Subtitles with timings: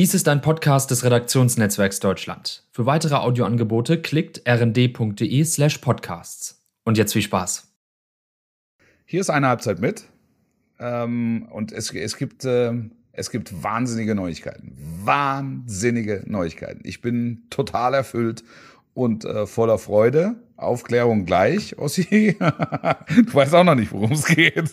[0.00, 2.64] Dies ist ein Podcast des Redaktionsnetzwerks Deutschland.
[2.72, 6.66] Für weitere Audioangebote klickt rnd.de slash podcasts.
[6.84, 7.70] Und jetzt viel Spaß.
[9.04, 10.04] Hier ist eine Halbzeit mit.
[10.78, 12.72] Ähm, und es, es, gibt, äh,
[13.12, 14.74] es gibt wahnsinnige Neuigkeiten.
[15.04, 16.80] Wahnsinnige Neuigkeiten.
[16.84, 18.42] Ich bin total erfüllt
[18.94, 20.36] und äh, voller Freude.
[20.60, 22.36] Aufklärung gleich, Ossi.
[22.38, 24.70] du weißt auch noch nicht, worum es geht.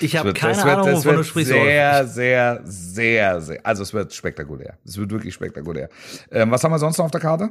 [0.00, 1.52] Ich habe keine wird, Ahnung, wovon du sprichst.
[1.52, 3.60] Sehr, sehr, sehr, sehr.
[3.64, 4.78] Also es wird spektakulär.
[4.84, 5.88] Es wird wirklich spektakulär.
[6.30, 7.50] Ähm, was haben wir sonst noch auf der Karte?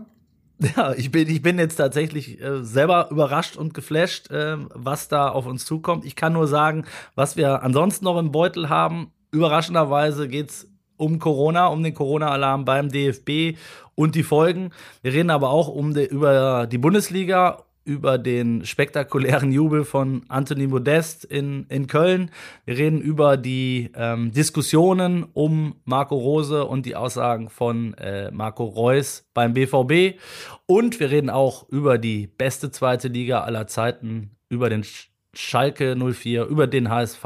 [0.75, 5.29] Ja, ich bin, ich bin jetzt tatsächlich äh, selber überrascht und geflasht, äh, was da
[5.29, 6.05] auf uns zukommt.
[6.05, 6.85] Ich kann nur sagen,
[7.15, 9.11] was wir ansonsten noch im Beutel haben.
[9.31, 13.57] Überraschenderweise geht's um Corona, um den Corona-Alarm beim DFB
[13.95, 14.71] und die Folgen.
[15.01, 20.67] Wir reden aber auch um die, über die Bundesliga, über den spektakulären Jubel von Anthony
[20.67, 22.31] Modest in, in Köln.
[22.65, 28.63] Wir reden über die ähm, Diskussionen um Marco Rose und die Aussagen von äh, Marco
[28.63, 30.19] Reus beim BVB.
[30.65, 34.85] Und wir reden auch über die beste zweite Liga aller Zeiten, über den
[35.33, 37.25] Schalke 04, über den HSV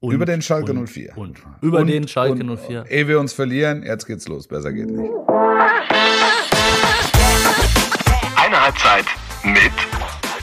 [0.00, 1.16] und, über den Schalke und, 04.
[1.16, 2.84] Und, über und, den Schalke 04.
[2.90, 4.46] Ehe wir uns verlieren, jetzt geht's los.
[4.46, 5.10] Besser geht nicht.
[8.36, 9.06] Eine Halbzeit
[9.42, 9.72] mit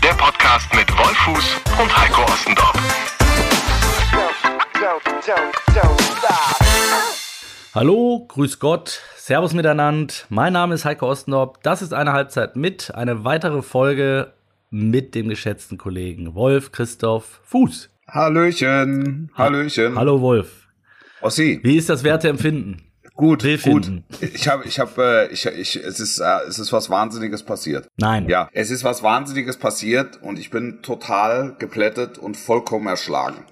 [0.04, 2.74] der Podcast mit Wolfuß und Heiko Ostendorf.
[7.76, 10.14] Hallo, grüß Gott, Servus miteinander.
[10.30, 11.58] Mein Name ist Heiko Ostendorf.
[11.64, 14.34] Das ist eine Halbzeit mit, eine weitere Folge
[14.70, 17.93] mit dem geschätzten Kollegen Wolf Christoph Fuß.
[18.14, 19.98] Hallöchen, Hallöchen.
[19.98, 20.68] Hallo Wolf.
[21.22, 21.60] Ossi.
[21.64, 22.84] Wie ist das Werteempfinden?
[23.16, 24.04] Gut, gut.
[24.22, 27.88] Ich habe, ich habe, äh, ich, ich, es ist, äh, es ist was Wahnsinniges passiert.
[27.98, 28.30] Nein.
[28.30, 33.46] Ja, es ist was Wahnsinniges passiert und ich bin total geplättet und vollkommen erschlagen.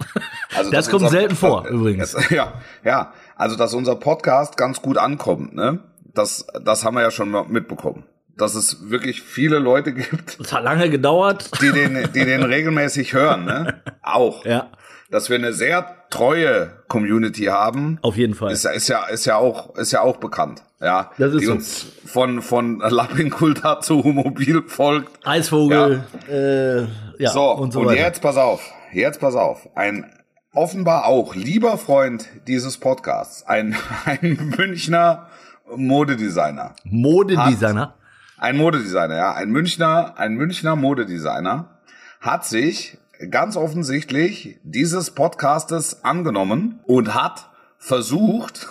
[0.56, 2.16] Also das kommt unser, selten vor, äh, übrigens.
[2.30, 2.54] Ja,
[2.84, 3.14] ja.
[3.36, 5.80] Also dass unser Podcast ganz gut ankommt, ne?
[6.14, 8.04] Das, das haben wir ja schon mitbekommen
[8.42, 10.40] dass es wirklich viele Leute gibt.
[10.40, 11.52] Es hat lange gedauert.
[11.62, 13.82] Die den, die den regelmäßig hören, ne?
[14.02, 14.46] Auch.
[14.46, 14.72] Ja.
[15.12, 18.00] Dass wir eine sehr treue Community haben.
[18.02, 18.52] Auf jeden Fall.
[18.52, 20.64] Ist, ist ja, ist ja auch, ist ja auch bekannt.
[20.80, 21.12] Ja.
[21.18, 21.52] Das ist die so.
[21.54, 25.26] uns von, von Lappinkulta zu Mobil folgt.
[25.26, 26.34] Eisvogel, ja.
[26.34, 26.88] Äh,
[27.20, 27.30] ja.
[27.30, 28.62] So, und, so und jetzt pass auf.
[28.92, 29.70] Jetzt pass auf.
[29.76, 30.12] Ein
[30.54, 33.76] offenbar auch lieber Freund dieses Podcasts, ein,
[34.06, 35.28] ein Münchner
[35.76, 36.76] Modedesigner.
[36.84, 37.96] Modedesigner?
[38.42, 41.80] Ein Modedesigner, ja, ein Münchner, ein Münchner Modedesigner
[42.22, 42.98] hat sich
[43.30, 48.68] ganz offensichtlich dieses Podcastes angenommen und hat versucht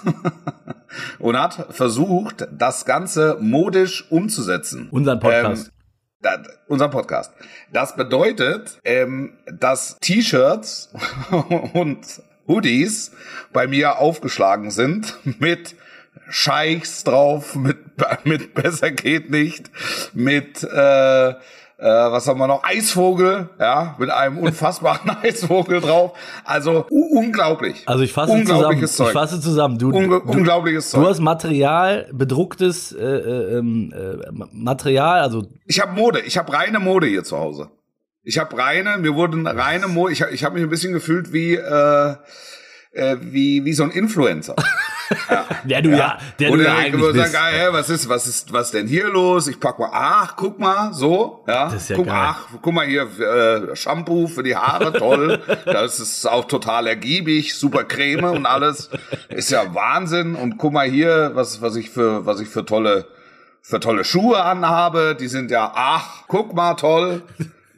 [1.21, 4.89] und hat versucht, das Ganze modisch umzusetzen.
[4.91, 5.69] Unseren Podcast.
[5.69, 5.73] Ähm,
[6.21, 7.33] da, unser Podcast.
[7.73, 10.93] Das bedeutet, ähm, dass T-Shirts
[11.75, 12.05] und
[12.49, 13.13] Hoodies
[13.53, 15.77] bei mir aufgeschlagen sind mit
[16.29, 17.79] Scheichs drauf, mit,
[18.25, 19.71] mit Besser geht nicht,
[20.15, 21.35] mit, äh,
[21.81, 22.63] äh, was haben wir noch?
[22.63, 26.13] Eisvogel, ja, mit einem unfassbaren Eisvogel drauf.
[26.45, 27.83] Also unglaublich.
[27.87, 28.87] Also ich fasse zusammen.
[28.87, 29.09] Zeug.
[29.09, 29.79] Ich fasse zusammen.
[29.79, 31.03] Du, Unge du, unglaubliches Zeug.
[31.03, 35.47] Du hast Material, bedrucktes äh, äh, ähm, äh, Material, also.
[35.67, 37.71] Ich habe Mode, ich habe reine Mode hier zu Hause.
[38.23, 41.55] Ich habe reine, mir wurden reine Mode, ich, ich habe mich ein bisschen gefühlt wie,
[41.55, 42.15] äh,
[42.93, 44.55] äh, wie, wie so ein Influencer.
[45.29, 45.47] Ja.
[45.65, 47.33] der du ja, ja der Oder du ja eigentlich bist.
[47.33, 49.49] Sagen, hey, was ist, was ist, was denn hier los?
[49.49, 51.65] Ich pack mal, ach, guck mal, so, ja.
[51.65, 52.17] Das ist ja guck, geil.
[52.17, 55.41] ach, guck mal hier, äh, Shampoo für die Haare, toll.
[55.65, 58.91] das ist auch total ergiebig, super Creme und alles.
[59.29, 60.35] Ist ja Wahnsinn.
[60.35, 63.07] Und guck mal hier, was, was ich für, was ich für tolle,
[63.63, 65.17] für tolle Schuhe anhabe.
[65.19, 67.23] Die sind ja, ach, guck mal, toll.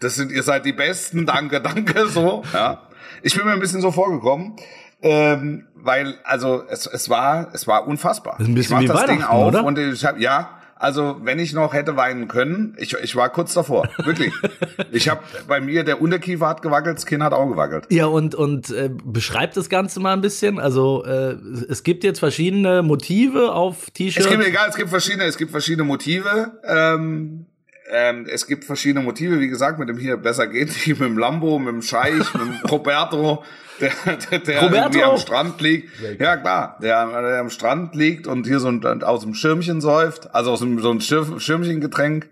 [0.01, 2.83] Das sind, ihr seid die Besten, danke, danke, so, ja.
[3.23, 4.57] Ich bin mir ein bisschen so vorgekommen.
[5.03, 8.37] Ähm, weil, also es, es war, es war unfassbar.
[8.39, 9.65] Das ist ein bisschen ich mach das Ding auf oder?
[9.65, 13.55] und ich habe, ja, also wenn ich noch hätte weinen können, ich, ich war kurz
[13.55, 14.33] davor, wirklich.
[14.91, 17.87] ich habe bei mir der Unterkiefer hat gewackelt, das Kinn hat auch gewackelt.
[17.89, 20.59] Ja und und äh, beschreibt das Ganze mal ein bisschen.
[20.59, 21.37] Also äh,
[21.69, 24.27] es gibt jetzt verschiedene Motive auf T-Shirts.
[24.27, 26.61] Es gibt egal, es gibt verschiedene, es gibt verschiedene Motive.
[26.65, 27.47] Ähm,
[27.93, 31.59] ähm, es gibt verschiedene Motive, wie gesagt, mit dem hier besser geht mit dem Lambo,
[31.59, 33.45] mit dem Scheich, mit dem Roberto,
[33.81, 33.93] der,
[34.31, 35.91] der, der irgendwie am Strand liegt.
[36.19, 40.35] Ja klar, der, der am Strand liegt und hier so ein, aus dem Schirmchen säuft,
[40.35, 42.29] also aus dem, so ein Schirm, Schirmchengetränk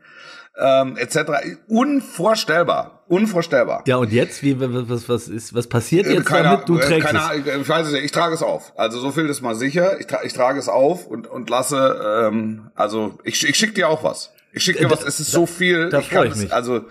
[0.61, 1.31] ähm, etc.
[1.69, 3.85] Unvorstellbar, unvorstellbar.
[3.87, 6.69] Ja und jetzt, wie was was ist was passiert jetzt keine, damit?
[6.69, 7.57] Du trägst keine, es.
[7.63, 8.05] Ich weiß es nicht.
[8.05, 8.73] Ich trage es auf.
[8.77, 9.99] Also so viel ist mal sicher.
[10.01, 12.29] Ich, tra ich trage es auf und und lasse.
[12.29, 14.33] Ähm, also ich, ich schicke dir auch was.
[14.53, 15.03] Ich schicke dir äh, was.
[15.03, 15.89] Es ist so viel.
[15.89, 16.53] Da freue ich mich.
[16.53, 16.85] also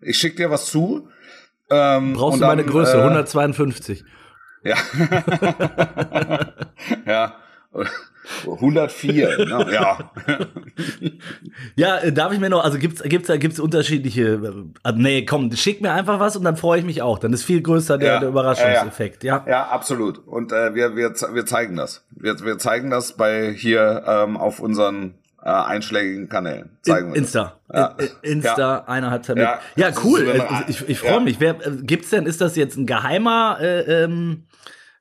[0.00, 1.08] ich schicke dir was zu.
[1.70, 4.04] Ähm, Brauchst du meine Größe, äh, 152.
[4.62, 4.76] Ja.
[7.06, 7.36] ja.
[8.44, 9.66] 104, ne?
[9.72, 9.98] ja.
[11.76, 15.80] Ja, äh, darf ich mir noch, also gibt's gibt's gibt's unterschiedliche äh, nee, komm, schick
[15.80, 17.18] mir einfach was und dann freue ich mich auch.
[17.18, 19.44] Dann ist viel größer der, Ja, der Überraschungseffekt, ja.
[19.46, 20.18] Ja, absolut.
[20.26, 22.04] Und äh, wir, wir, wir zeigen das.
[22.10, 25.14] Wir, wir zeigen das bei hier ähm, auf unseren
[25.52, 26.78] einschlägigen Kanälen.
[26.82, 27.58] Zeigen wir Insta.
[27.72, 27.86] Ja.
[27.98, 29.44] In- in- Insta, eine Halbzeit mit.
[29.44, 29.60] Ja.
[29.76, 30.26] Ja, Das cool.
[30.28, 31.20] Äh, Ich, ich freue Ja.
[31.20, 31.40] mich.
[31.40, 34.46] Wer, äh, gibt's denn, ist das jetzt ein geheimer, äh, ähm,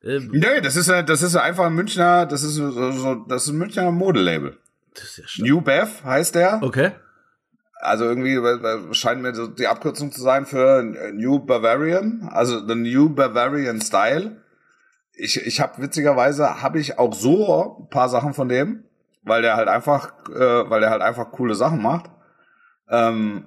[0.01, 0.24] das.
[0.31, 3.57] Nee, das ist, äh, das ist einfach ein Münchner, das ist so, das ist ein
[3.57, 4.57] Münchner Modelabel.
[4.94, 5.45] das ist ja.
[5.45, 6.62] New Bev heißt der.
[6.62, 6.91] Okay.
[7.81, 10.81] Also irgendwie weil scheint mir so die Abkürzung zu sein für
[11.13, 14.38] New Bavarian, also the New Bavarian Style.
[15.13, 18.85] Ich, ich habe witzigerweise habe ich auch so ein paar Sachen von dem,
[19.25, 22.10] weil der halt einfach, äh, weil der halt einfach coole Sachen macht.
[22.89, 23.45] Ähm,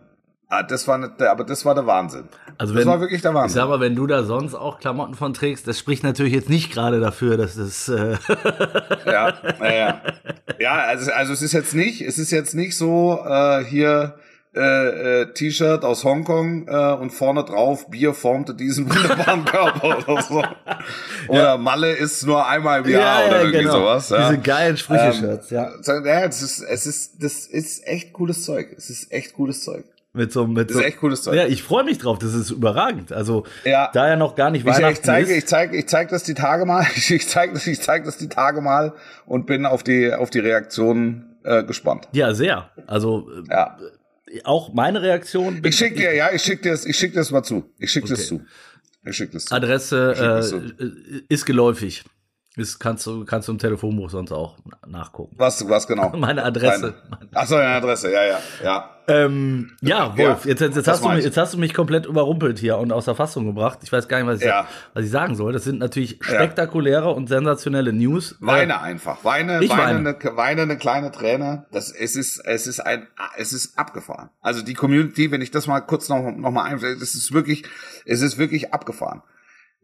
[0.49, 2.29] ah, das war der, aber das war der Wahnsinn.
[2.59, 3.55] Also das wenn, war wirklich der ich Wahnsinn.
[3.61, 6.73] sag mal, wenn du da sonst auch Klamotten von trägst, das spricht natürlich jetzt nicht
[6.73, 8.17] gerade dafür, dass das, äh,
[9.07, 10.03] ja, ja, ja.
[10.59, 14.19] ja also, also es ist jetzt nicht, es ist jetzt nicht so äh, hier
[14.59, 20.23] äh, äh, T-Shirt aus Hongkong äh, und vorne drauf Bier formte diesen wunderbaren Körper oder
[20.23, 20.43] so.
[21.29, 24.11] Oder Malle ist nur einmal im Jahr oder irgendwie sowas.
[24.11, 24.17] Ja.
[24.17, 24.29] genau.
[24.31, 26.05] Diese geilen Sprüche-Shirts, Ähm, ja.
[26.05, 28.75] ja, es ist, es ist, das ist echt cooles Zeug.
[28.77, 29.85] Es ist echt cooles Zeug.
[30.15, 31.35] Mit so, mit Das so, ist echt cooles Zeug.
[31.37, 32.19] Ja, ich freue mich drauf.
[32.19, 33.13] Das ist überragend.
[33.13, 33.91] Also, Ja.
[33.93, 35.37] da ja noch gar nicht Ich, Weihnachten ich zeige, ist.
[35.39, 36.85] ich zeige, ich zeige das die Tage mal.
[36.97, 38.95] Ich, ich zeige das, ich zeige das die Tage mal
[39.27, 42.09] und bin auf die, auf die Reaktionen äh, gespannt.
[42.13, 42.71] ja, sehr.
[42.87, 43.77] Also, äh, Ja.
[44.45, 45.61] Auch meine Reaktion.
[45.65, 47.65] Ich schick dir, ja, ich schick dir das, ich schick dir das mal zu.
[47.79, 48.29] Ich schick das Okay.
[48.29, 48.45] zu.
[49.05, 49.55] Ich schick das zu.
[49.55, 52.05] Adresse Schick das äh, äh, ist geläufig.
[52.59, 54.57] Ist, kannst du kannst du im Telefonbuch sonst auch
[54.87, 55.35] nachgucken.
[55.39, 56.11] Was, was genau?
[56.17, 56.95] Meine Adresse.
[57.35, 58.91] Ach so, deine Adresse, ja, ja, ja.
[59.11, 61.25] Ähm, ja, Wolf, Ja, jetzt, jetzt, jetzt, hast du mich, ich.
[61.25, 63.79] jetzt hast du mich komplett überrumpelt hier und aus der Fassung gebracht.
[63.83, 64.67] Ich weiß gar nicht, was ich, Ja.
[64.93, 65.55] was ich sagen soll.
[65.55, 68.37] Das sind natürlich spektakuläre und sensationelle News.
[68.41, 69.25] Weine einfach.
[69.25, 70.19] Weine, Ich weine, weine.
[70.21, 71.65] Eine, weine eine kleine Träne.
[71.73, 73.07] Das, es ist, es ist ein,
[73.39, 74.29] es ist abgefahren.
[74.43, 77.65] Also die Community, wenn ich das mal kurz noch, noch mal einfällt, es ist wirklich,
[78.05, 79.23] es ist wirklich abgefahren.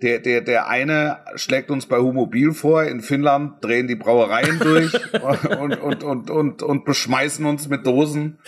[0.03, 4.93] Der, der, der eine schlägt uns bei Humobil vor, in Finnland drehen die Brauereien durch
[5.59, 8.39] und, und, und, und, und beschmeißen uns mit Dosen.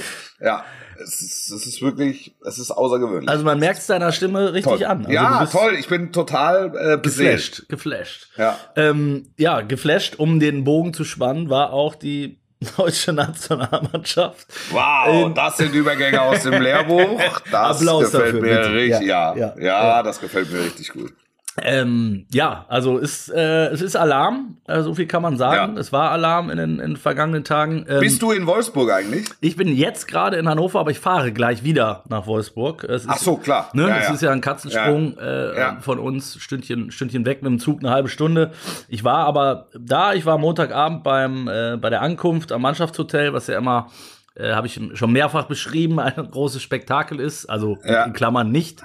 [0.41, 0.65] Ja,
[1.01, 3.29] es ist, es ist wirklich, es ist außergewöhnlich.
[3.29, 4.85] Also man merkt es deiner Stimme richtig toll.
[4.85, 5.07] an.
[5.07, 5.77] Also ja, toll.
[5.79, 6.99] Ich bin total äh.
[6.99, 8.29] Geflasht, geflasht.
[8.37, 8.59] Ja.
[8.75, 12.41] Ähm, ja, geflasht, um den Bogen zu spannen, war auch die
[12.77, 14.47] deutsche Nationalmannschaft.
[14.71, 17.21] Wow, das sind Übergänge aus dem Lehrbuch.
[17.51, 18.73] Das Applaus gefällt dafür, mir bitte.
[18.73, 19.09] richtig.
[19.09, 20.03] Ja, ja, ja, ja.
[20.03, 21.13] das gefällt mir richtig gut.
[21.63, 25.75] Ähm, ja, also ist, äh, es ist Alarm, äh, so viel kann man sagen.
[25.75, 25.81] Ja.
[25.81, 27.87] Es war Alarm in den, in den vergangenen Tagen.
[27.89, 29.27] Ähm, Bist du in Wolfsburg eigentlich?
[29.41, 32.85] ich bin jetzt gerade in Hannover, aber ich fahre gleich wieder nach Wolfsburg.
[32.85, 33.71] Ist, Ach so, klar.
[33.73, 34.15] Ne, Ja, es ja.
[34.15, 38.09] ist ja ein Katzensprung Äh, von uns, Stündchen, Stündchen weg mit dem Zug, eine halbe
[38.09, 38.53] Stunde.
[38.89, 43.47] Ich war aber da, ich war Montagabend beim, äh, bei der Ankunft am Mannschaftshotel, was
[43.47, 43.91] ja immer,
[44.35, 48.83] äh, habe ich schon mehrfach beschrieben, ein großes Spektakel ist, also in Klammern nicht.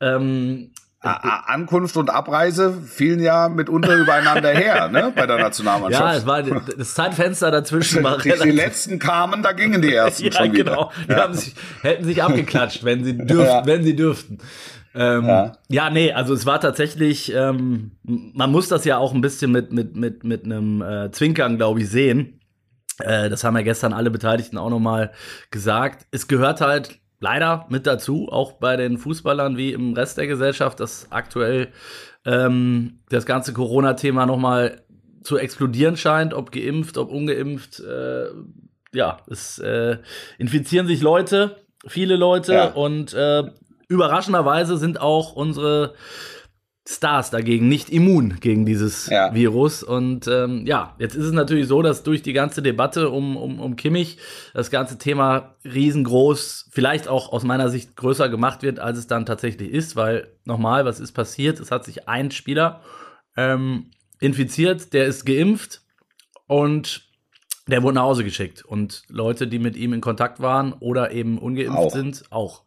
[0.00, 6.18] Ähm, Ankunft und Abreise fielen ja mitunter übereinander her, ne, bei der ja, Nationalmannschaft.
[6.18, 10.32] es war das Zeitfenster dazwischen war die, die letzten kamen, da gingen die ersten Ja,
[10.32, 10.64] schon wieder.
[10.64, 10.92] genau.
[11.08, 13.66] Die haben sich, hätten sich abgeklatscht, wenn sie dürften, Ja.
[13.66, 14.38] wenn sie dürften.
[14.94, 15.52] Ähm, ja.
[15.68, 15.90] Ja.
[15.90, 19.94] nee, also es war tatsächlich, ähm, man muss das ja auch ein bisschen mit, mit,
[19.94, 22.40] mit, mit einem äh, Zwinkern, glaube ich, sehen.
[22.98, 25.12] Äh, das haben ja gestern alle Beteiligten auch nochmal
[25.52, 26.06] gesagt.
[26.10, 30.80] Es gehört halt leider mit dazu, auch bei den Fußballern wie im Rest der Gesellschaft,
[30.80, 31.68] dass aktuell
[32.24, 34.82] ähm, das ganze Corona-Thema nochmal
[35.22, 37.80] zu explodieren scheint, ob geimpft, ob ungeimpft.
[37.80, 38.26] Äh,
[38.92, 39.98] ja, es äh,
[40.38, 41.56] infizieren sich Leute,
[41.86, 42.66] viele Leute Ja.
[42.68, 43.44] und äh,
[43.88, 45.94] überraschenderweise sind auch unsere
[46.90, 49.34] Stars dagegen nicht immun gegen dieses Ja.
[49.34, 49.82] Virus.
[49.82, 53.60] Und ähm, ja, jetzt ist es natürlich so, dass durch die ganze Debatte um, um,
[53.60, 54.16] um Kimmich
[54.54, 59.26] das ganze Thema riesengroß, vielleicht auch aus meiner Sicht größer gemacht wird, als es dann
[59.26, 61.60] tatsächlich ist, weil nochmal, was ist passiert?
[61.60, 62.80] Es hat sich ein Spieler
[63.36, 65.82] ähm, infiziert, der ist geimpft
[66.46, 67.02] und
[67.66, 68.64] der wurde nach Hause geschickt.
[68.64, 71.92] Und Leute, die mit ihm in Kontakt waren oder eben ungeimpft Auch.
[71.92, 72.62] sind, auch.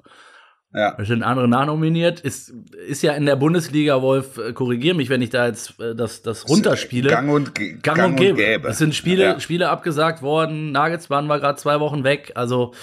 [0.74, 0.96] Ja.
[0.98, 2.22] Es sind andere nachnominiert.
[2.22, 2.54] Ist,
[2.88, 6.22] ist ja in der Bundesliga, Wolf, äh, korrigier mich, wenn ich da jetzt äh, das,
[6.22, 7.10] das runterspiele.
[7.10, 8.68] Gang und, ge- Gang, und gäbe.
[8.70, 9.40] Es sind Spiele, Ja.
[9.42, 10.72] Spiele abgesagt worden.
[10.72, 12.32] Nagelsmann war gerade zwei Wochen weg.
[12.36, 12.74] Also,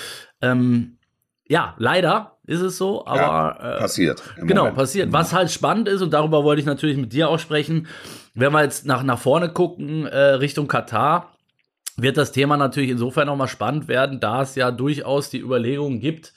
[0.42, 0.98] ähm,
[1.48, 4.22] ja, leider ist es so, aber äh, Passiert.
[4.36, 4.76] Genau, Moment.
[4.76, 5.12] passiert.
[5.12, 7.86] Was halt spannend ist, und darüber wollte ich natürlich mit dir auch sprechen,
[8.34, 11.32] wenn wir jetzt nach, nach vorne gucken, äh, Richtung Katar,
[11.96, 16.34] wird das Thema natürlich insofern nochmal spannend werden, da es ja durchaus die Überlegung gibt,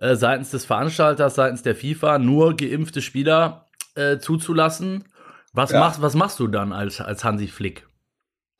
[0.00, 5.04] äh, seitens des Veranstalters, seitens der FIFA, nur geimpfte Spieler äh, zuzulassen.
[5.52, 5.80] Was, Ja.
[5.80, 7.86] machst, was machst du dann als, als Hansi Flick?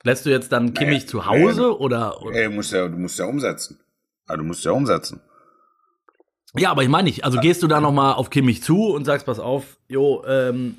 [0.03, 1.67] Lässt du jetzt dann Kimmich Nee, zu Hause nee.
[1.67, 2.35] oder, oder?
[2.35, 3.79] Ey, du musst ja, du musst ja umsetzen.
[4.27, 5.21] Ja, du musst ja umsetzen.
[6.57, 7.23] Ja, aber ich meine nicht.
[7.23, 10.75] Also gehst du da noch mal auf Kimmich zu und sagst, pass auf, jo, ähm,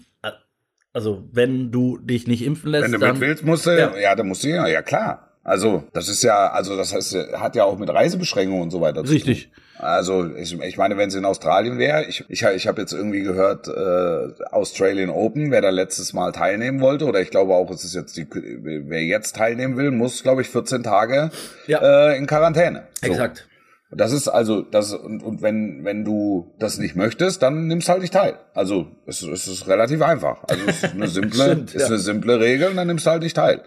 [0.92, 3.97] also wenn du dich nicht impfen lässt, Wenn du dann mit willst, musst du, Ja.
[3.97, 5.31] ja, dann musst du ja, ja klar.
[5.45, 9.02] Also, das ist ja, also das heißt, hat ja auch mit Reisebeschränkungen und so weiter
[9.04, 9.45] zu richtig.
[9.50, 9.62] tun.
[9.83, 13.23] Also, ich, ich meine, wenn es in Australien wäre, ich, ich, ich habe jetzt irgendwie
[13.23, 17.83] gehört, äh, Australian Open, wer da letztes Mal teilnehmen wollte, oder ich glaube auch, es
[17.85, 21.31] ist jetzt die, wer jetzt teilnehmen will, muss, glaube ich, 14 Tage
[21.67, 22.11] Ja.
[22.12, 22.87] äh, in Quarantäne.
[23.01, 23.09] So.
[23.09, 23.49] Exakt.
[23.95, 28.01] Das ist also, das, und, und wenn, wenn du das nicht möchtest, dann nimmst halt
[28.01, 28.39] nicht teil.
[28.55, 30.45] Also, es, es ist relativ einfach.
[30.49, 31.87] Also, es ist eine simple, Stimmt, ist ja.
[31.89, 33.62] eine simple Regel, und dann nimmst du halt nicht teil.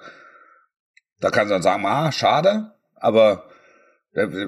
[1.20, 3.44] Da kannst du dann sagen, ah, schade, aber,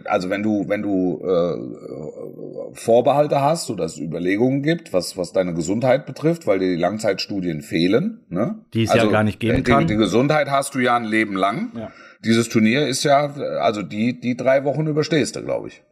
[0.05, 5.53] also wenn du, wenn du äh, Vorbehalte hast oder es Überlegungen gibt, was, was deine
[5.53, 8.59] Gesundheit betrifft, weil dir die Langzeitstudien fehlen, ne?
[8.73, 9.87] Die es ja gar nicht geben äh, die, kann.
[9.87, 11.71] Die Gesundheit hast du ja ein Leben lang.
[11.75, 11.91] Ja.
[12.23, 15.83] Dieses Turnier ist ja, also die, die drei Wochen überstehst du, glaube ich.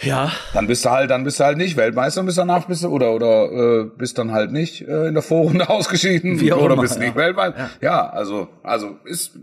[0.00, 2.88] Ja, Dann bist du halt, dann bist du halt nicht Weltmeister, bist danach bist du
[2.88, 6.74] oder oder äh, bist dann halt nicht äh, in der Vorrunde ausgeschieden Wie auch oder
[6.74, 7.02] immer, bist ja.
[7.02, 7.70] nicht Weltmeister.
[7.80, 8.08] Ja.
[8.10, 9.38] also also ist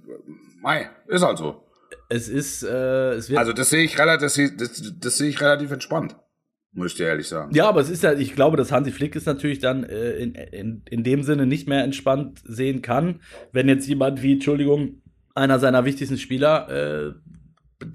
[0.61, 1.63] mei, ist halt so.
[2.09, 3.39] Es ist, äh, es wird.
[3.39, 6.15] Also das sehe ich relativ, das, das, sehe ich relativ entspannt,
[6.73, 7.53] muss ich dir ehrlich sagen.
[7.53, 10.33] ja, aber es ist ja, ich glaube, dass Hansi Flick es natürlich dann äh, in,
[10.35, 15.01] in, in dem Sinne nicht mehr entspannt sehen kann, wenn jetzt jemand wie, Entschuldigung,
[15.35, 17.13] einer seiner wichtigsten Spieler äh,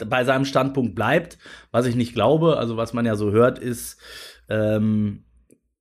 [0.06, 1.36] bei seinem Standpunkt bleibt,
[1.70, 2.56] was ich nicht glaube.
[2.56, 4.00] Also was man ja so hört, ist,
[4.48, 5.24] ähm,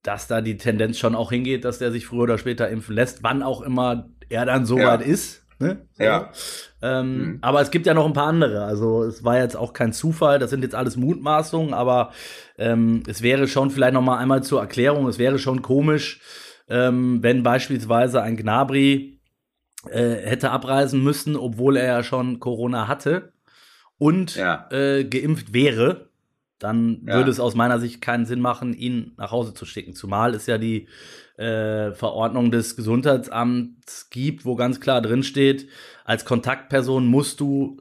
[0.01, 3.23] dass da die Tendenz schon auch hingeht, dass der sich früher oder später impfen lässt,
[3.23, 4.87] wann auch immer er dann so Ja.
[4.87, 5.42] weit ist.
[5.63, 5.87] Ne?
[5.97, 6.31] Ja.
[6.81, 7.37] Ähm, Mhm.
[7.41, 8.63] Aber es gibt ja noch ein paar andere.
[8.65, 12.11] Also es war jetzt auch kein Zufall, das sind jetzt alles Mutmaßungen, aber
[12.57, 16.19] ähm, es wäre schon vielleicht noch mal einmal zur Erklärung, es wäre schon komisch,
[16.67, 19.19] ähm, wenn beispielsweise ein Gnabry
[19.89, 23.33] äh, hätte abreisen müssen, obwohl er ja schon Corona hatte
[23.97, 24.67] und Ja.
[24.71, 26.09] äh, geimpft wäre.
[26.59, 27.15] Dann Ja.
[27.15, 29.93] würde es aus meiner Sicht keinen Sinn machen, ihn nach Hause zu schicken.
[29.95, 30.87] Zumal es ja die
[31.37, 35.67] äh, Verordnung des Gesundheitsamts gibt, wo ganz klar drin steht,
[36.05, 37.79] als Kontaktperson musst du,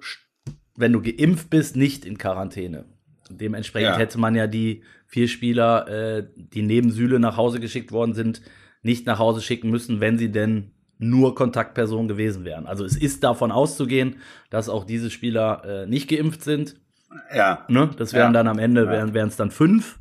[0.76, 2.85] wenn du geimpft bist, nicht in Quarantäne.
[3.30, 3.99] Dementsprechend Ja.
[3.99, 8.42] hätte man ja die vier Spieler, äh, die neben Süle nach Hause geschickt worden sind,
[8.82, 12.66] nicht nach Hause schicken müssen, wenn sie denn nur Kontaktpersonen gewesen wären.
[12.66, 14.16] Also es ist davon auszugehen,
[14.50, 16.76] dass auch diese Spieler äh, nicht geimpft sind.
[17.35, 17.64] Ja.
[17.68, 17.90] Ne?
[17.99, 18.32] Das wären Ja.
[18.32, 19.99] dann am Ende, wären es dann fünf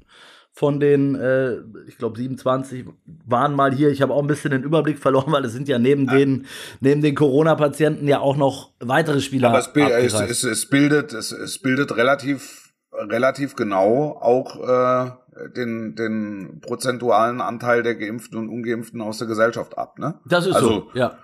[0.53, 2.85] von den, äh, ich glaube 27
[3.25, 3.89] waren mal hier.
[3.89, 6.45] Ich habe auch ein bisschen den Überblick verloren, weil es sind ja neben den
[6.81, 9.49] neben den Corona-Patienten ja auch noch weitere Spieler.
[9.49, 15.11] Aber es, es, es, es bildet, es, es bildet relativ, relativ genau auch äh,
[15.55, 19.99] den, den prozentualen Anteil der Geimpften und Ungeimpften aus der Gesellschaft ab.
[19.99, 20.15] Ne?
[20.25, 21.17] das ist also, so, ja.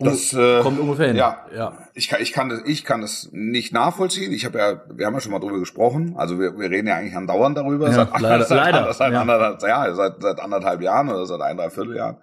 [0.00, 1.16] Das äh, Kommt ungefähr hin.
[1.16, 1.88] Ja, ja.
[1.94, 4.32] Ich kann, ich kann das, ich kann das nicht nachvollziehen.
[4.32, 6.14] Ich habe ja, wir haben ja schon mal drüber gesprochen.
[6.16, 7.90] Also wir, wir reden ja eigentlich andauernd darüber.
[7.90, 9.20] Ja, leider, seit, leider, seit, ja.
[9.22, 12.18] anderthalb, ja, seit, seit anderthalb Jahren oder seit ein, dreiviertel Jahren.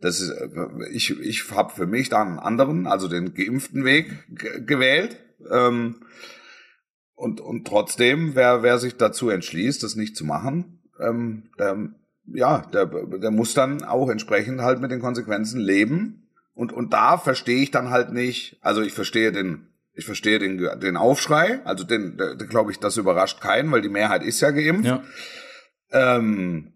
[0.00, 0.48] Das ist, äh,
[0.92, 5.16] ich, ich habe für mich da einen anderen, also den geimpften Weg ge- gewählt.
[5.50, 5.96] Ähm,
[7.14, 11.76] und, und trotzdem, wer, wer sich dazu entschließt, das nicht zu machen, ähm, der,
[12.26, 16.25] ja, der, der muss dann auch entsprechend halt mit den Konsequenzen leben.
[16.56, 20.66] Und, und da verstehe ich dann halt nicht, also ich verstehe den, ich verstehe den,
[20.80, 24.40] den Aufschrei, also den, der, der glaube ich, das überrascht keinen, weil die Mehrheit ist
[24.40, 24.86] ja geimpft.
[24.86, 25.02] ja.
[25.92, 26.72] Ähm,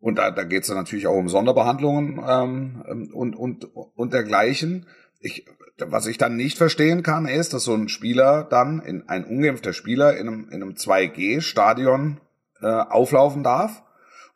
[0.00, 4.86] und da, da geht es dann natürlich auch um Sonderbehandlungen ähm, und, und, und dergleichen.
[5.20, 5.44] Ich,
[5.78, 9.74] was ich dann nicht verstehen kann, ist, dass so ein Spieler dann, in, ein ungeimpfter
[9.74, 12.20] Spieler in einem, in einem 2G-Stadion
[12.62, 13.82] äh, auflaufen darf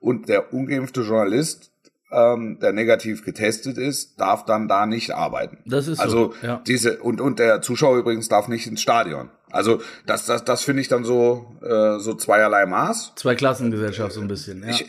[0.00, 1.69] und der ungeimpfte Journalist,
[2.10, 5.58] ähm, der negativ getestet ist, darf dann da nicht arbeiten.
[5.66, 6.46] Das ist Also so.
[6.46, 6.62] Ja.
[6.66, 9.30] diese und und der Zuschauer übrigens darf nicht ins Stadion.
[9.50, 13.12] Also das das das finde ich dann so äh, so zweierlei Maß.
[13.16, 14.62] Zwei Klassengesellschaft so ein bisschen.
[14.62, 14.70] Ja.
[14.70, 14.86] Ich,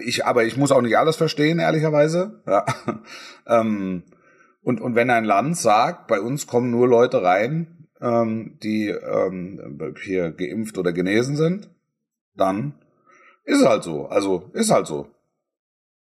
[0.00, 2.42] ich aber ich muss auch nicht alles verstehen ehrlicherweise.
[2.46, 2.64] Ja.
[3.46, 4.04] ähm,
[4.62, 9.78] und und wenn ein Land sagt, bei uns kommen nur Leute rein, ähm, die ähm,
[10.02, 11.70] hier geimpft oder genesen sind,
[12.34, 12.74] dann
[13.44, 14.06] ist es halt so.
[14.06, 15.08] Also ist halt so.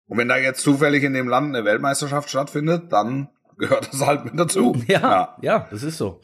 [0.07, 4.25] Und wenn da jetzt zufällig in dem Land eine Weltmeisterschaft stattfindet, dann gehört das halt
[4.25, 4.75] mit dazu.
[4.87, 6.21] Ja, ja, das ist so.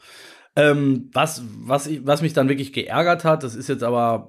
[0.56, 4.28] Ähm, was, was, ich, was mich dann wirklich geärgert hat, das ist jetzt aber,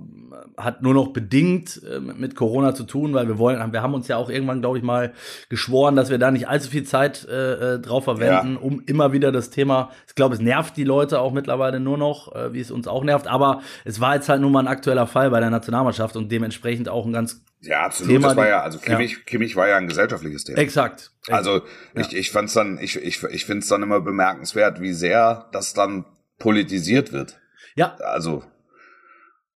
[0.58, 4.08] hat nur noch bedingt äh, mit Corona zu tun, weil wir wollen, wir haben uns
[4.08, 5.14] ja auch irgendwann, glaube ich, mal
[5.50, 8.60] geschworen, dass wir da nicht allzu viel Zeit äh, äh, drauf verwenden, Ja.
[8.60, 12.34] um immer wieder das Thema, ich glaube, es nervt die Leute auch mittlerweile nur noch,
[12.34, 15.06] äh, wie es uns auch nervt, aber es war jetzt halt nun mal ein aktueller
[15.06, 18.12] Fall bei der Nationalmannschaft und dementsprechend auch ein ganz Ja, absolut.
[18.12, 20.60] Thema, das war ja, also Kimmich, Kimmich war ja ein gesellschaftliches Thema.
[20.60, 21.12] Exakt.
[21.28, 21.62] Also
[21.96, 25.74] ich, ich fand's dann, ich, ich, ich finde es dann immer bemerkenswert, wie sehr das
[25.74, 26.06] dann
[26.38, 27.40] politisiert wird.
[27.76, 28.44] ja, Also,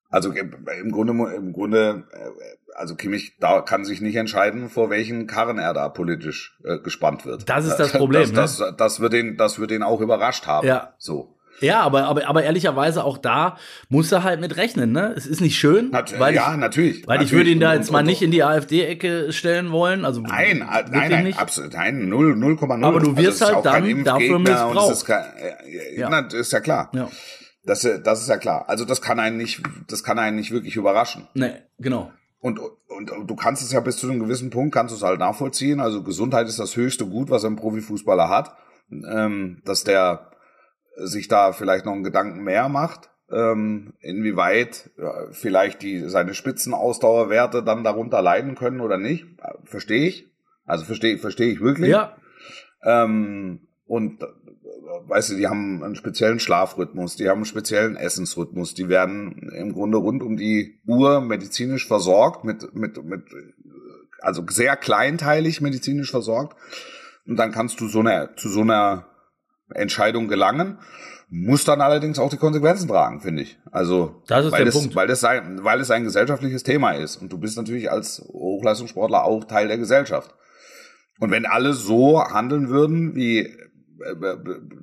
[0.09, 2.29] also im Grunde, im Grunde, äh,
[2.75, 7.25] also Kimmich da kann sich nicht entscheiden, vor welchen Karren er da politisch äh, gespannt
[7.25, 7.47] wird.
[7.47, 10.67] Das ist das Problem, Das, das, das wird ihn, das wird ihn auch überrascht haben.
[10.67, 10.93] Ja.
[10.97, 11.35] So.
[11.61, 13.57] Ja, aber, aber, aber ehrlicherweise auch da
[13.89, 15.13] muss er halt mit rechnen, ne?
[15.15, 17.07] Es ist nicht schön, Nat weil ja, ich, natürlich.
[17.07, 17.31] weil ich natürlich.
[17.31, 20.05] würde ihn da jetzt mal nicht in die AfD-Ecke stellen wollen.
[20.05, 21.39] Also Nein, äh, nein, nein, nicht.
[21.39, 22.83] absolut, nein, null, 0,0.
[22.85, 24.91] Aber du wirst es ist halt dann dafür missbraucht.
[24.91, 26.09] ist kein, äh, Ja.
[26.09, 26.89] na, das ist ja klar.
[26.93, 27.09] Ja.
[27.65, 28.65] Das, äh, das ist ja klar.
[28.67, 31.27] Also das kann einen nicht, das kann einen nicht wirklich überraschen.
[31.33, 32.11] Nee, genau.
[32.41, 35.03] Und, und, und du kannst es ja bis zu einem gewissen Punkt, kannst du es
[35.03, 35.79] halt nachvollziehen.
[35.81, 38.53] Also Gesundheit ist das höchste Gut, was ein Profifußballer hat.
[38.91, 40.28] Ähm, dass der
[41.05, 47.63] sich da vielleicht noch einen Gedanken mehr macht, ähm, inwieweit ja, vielleicht die seine Spitzenausdauerwerte
[47.63, 50.27] dann darunter leiden können oder nicht, äh, verstehe ich.
[50.65, 51.89] Also verstehe verstehe ich wirklich.
[51.89, 52.15] Ja,
[52.83, 54.27] Ähm, und äh,
[55.07, 59.73] weißt du, die haben einen speziellen Schlafrhythmus, die haben einen speziellen Essensrhythmus, die werden im
[59.73, 63.23] Grunde rund um die Uhr medizinisch versorgt, mit, mit, mit,
[64.21, 66.55] also sehr kleinteilig medizinisch versorgt.
[67.25, 69.05] Und dann kannst du so eine, zu so einer
[69.73, 70.79] Entscheidung gelangen,
[71.29, 73.59] muss dann allerdings auch die Konsequenzen tragen, finde ich.
[73.71, 74.95] Also, Das ist weil der es, Punkt.
[74.95, 77.17] Weil es, ein, weil es ein gesellschaftliches Thema ist.
[77.17, 80.33] Und du bist natürlich als Hochleistungssportler auch Teil der Gesellschaft.
[81.19, 83.55] Und wenn alle so handeln würden wie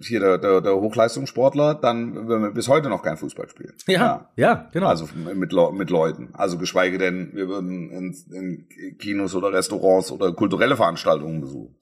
[0.01, 3.75] hier der, der, der Hochleistungssportler, dann würden wir bis heute noch kein Fußball spielen.
[3.87, 4.87] ja, ja, genau.
[4.87, 6.31] Also mit, mit Leuten.
[6.35, 11.75] Also geschweige denn, wir würden in, in Kinos oder Restaurants oder kulturelle Veranstaltungen besuchen.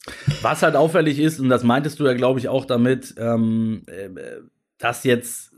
[0.42, 4.10] Was halt auffällig ist, und das meintest du ja, glaube ich, auch damit, ähm, äh,
[4.78, 5.54] dass jetzt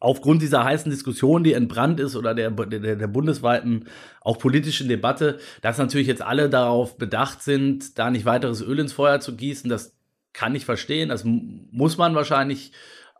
[0.00, 3.88] aufgrund dieser heißen Diskussion, die entbrannt ist, oder der, der, der bundesweiten
[4.20, 8.92] auch politischen Debatte, dass natürlich jetzt alle darauf bedacht sind, da nicht weiteres Öl ins
[8.92, 9.68] Feuer zu gießen.
[9.68, 9.94] Das
[10.32, 11.08] kann ich verstehen.
[11.08, 12.72] Das mu- muss man wahrscheinlich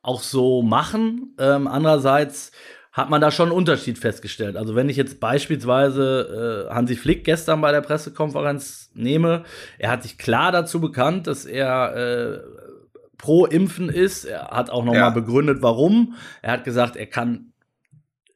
[0.03, 1.35] auch so machen.
[1.39, 2.53] Ähm, andererseits
[2.93, 4.57] hat man da schon einen Unterschied festgestellt.
[4.57, 9.45] Also wenn ich jetzt beispielsweise äh, Hansi Flick gestern bei der Pressekonferenz nehme,
[9.79, 12.41] er hat sich klar dazu bekannt, dass er äh,
[13.17, 14.25] pro Impfen ist.
[14.25, 15.03] Er hat auch noch Ja.
[15.03, 16.17] mal begründet, warum.
[16.43, 17.52] Er hat gesagt, er kann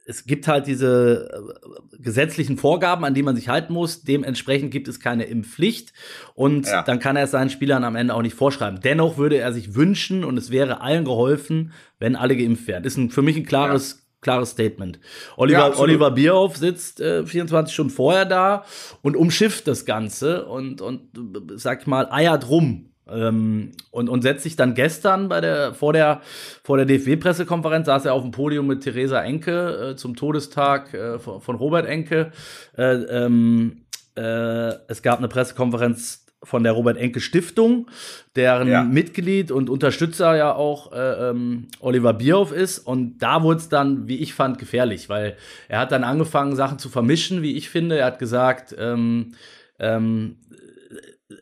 [0.09, 4.03] es gibt halt diese äh, gesetzlichen Vorgaben, an die man sich halten muss.
[4.03, 5.93] Dementsprechend gibt es keine Impfpflicht.
[6.35, 6.83] Und Ja.
[6.83, 8.81] dann kann er es seinen Spielern am Ende auch nicht vorschreiben.
[8.81, 12.85] Dennoch würde er sich wünschen und es wäre allen geholfen, wenn alle geimpft wären.
[12.85, 14.97] Ist ein, für mich ein klares, klares Statement.
[14.97, 15.89] Ja, Oliver, absolut.
[15.91, 18.65] Oliver Bierhoff sitzt äh, 24 Stunden vorher da
[19.03, 22.91] und umschifft das Ganze und, und äh, sag mal, eiert rum.
[23.09, 26.23] Ähm, und, und setzt sich dann gestern bei der, vor der,
[26.65, 31.19] vor der DFB-Pressekonferenz, saß er auf dem Podium mit Theresa Enke äh, zum Todestag äh,
[31.19, 32.33] von, von Robert Enke.
[32.77, 33.83] Äh, ähm,
[34.17, 37.89] äh, es gab eine Pressekonferenz von der Robert Enke Stiftung,
[38.37, 38.85] deren Ja.
[38.85, 42.79] Mitglied und Unterstützer ja auch äh, ähm, Oliver Bierhoff ist.
[42.79, 45.37] Und da wurde es dann, wie ich fand, gefährlich, weil
[45.69, 47.99] er hat dann angefangen, Sachen zu vermischen, wie ich finde.
[47.99, 49.33] Er hat gesagt, ähm,
[49.79, 50.37] ähm,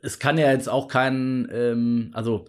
[0.03, 2.47] es kann ja jetzt auch kein, ähm, also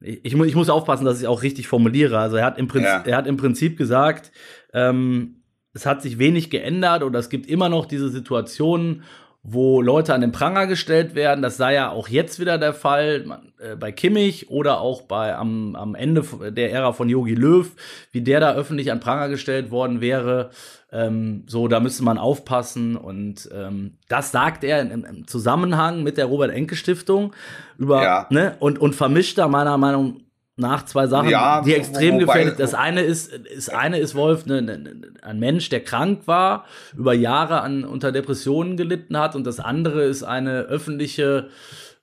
[0.00, 2.18] ich, ich, mu- ich muss aufpassen, dass ich auch richtig formuliere.
[2.18, 3.02] Also er hat im Prinzip, Ja.
[3.04, 4.32] er hat im Prinzip gesagt,
[4.72, 9.02] ähm, es hat sich wenig geändert oder es gibt immer noch diese Situationen,
[9.42, 11.40] wo Leute an den Pranger gestellt werden.
[11.40, 15.74] Das sei ja auch jetzt wieder der Fall äh, bei Kimmich oder auch bei am,
[15.76, 16.22] am Ende
[16.52, 17.70] der Ära von Yogi Löw,
[18.12, 20.50] wie der da öffentlich an Pranger gestellt worden wäre.
[20.92, 22.96] Ähm, so, da müsste man aufpassen.
[22.96, 27.32] Und ähm, das sagt er im, im Zusammenhang mit der Robert-Enke-Stiftung
[27.78, 28.26] über Ja.
[28.30, 30.22] ne, und, und vermischt da meiner Meinung
[30.60, 32.54] nach zwei Sachen, Ja, die extrem gefährlich.
[32.56, 36.64] Das eine ist, ist eine ist Wolf, ne, ne, ne, ein Mensch, der krank war,
[36.96, 41.48] über Jahre an unter Depressionen gelitten hat, und das andere ist eine öffentliche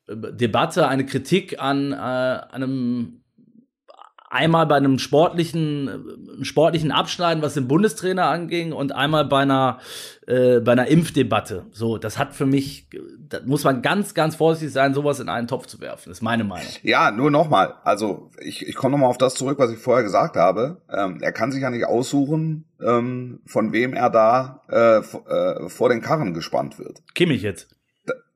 [0.08, 3.22] äh, Debatte, eine Kritik an äh, einem
[4.27, 5.87] einmal bei einem sportlichen,
[6.41, 9.79] äh, sportlichen Abschneiden, was den Bundestrainer anging, und einmal bei einer,
[10.27, 11.65] äh, bei einer Impfdebatte.
[11.71, 12.89] So, das hat für mich,
[13.29, 16.43] da muss man ganz, ganz vorsichtig sein, sowas in einen Topf zu werfen, ist meine
[16.43, 16.67] Meinung.
[16.83, 17.75] Ja, nur nochmal.
[17.83, 20.81] Also ich, ich komme nochmal auf das zurück, was ich vorher gesagt habe.
[20.91, 25.89] Ähm, er kann sich ja nicht aussuchen, ähm, von wem er da äh, äh, vor
[25.89, 27.01] den Karren gespannt wird.
[27.15, 27.69] Kimmich jetzt.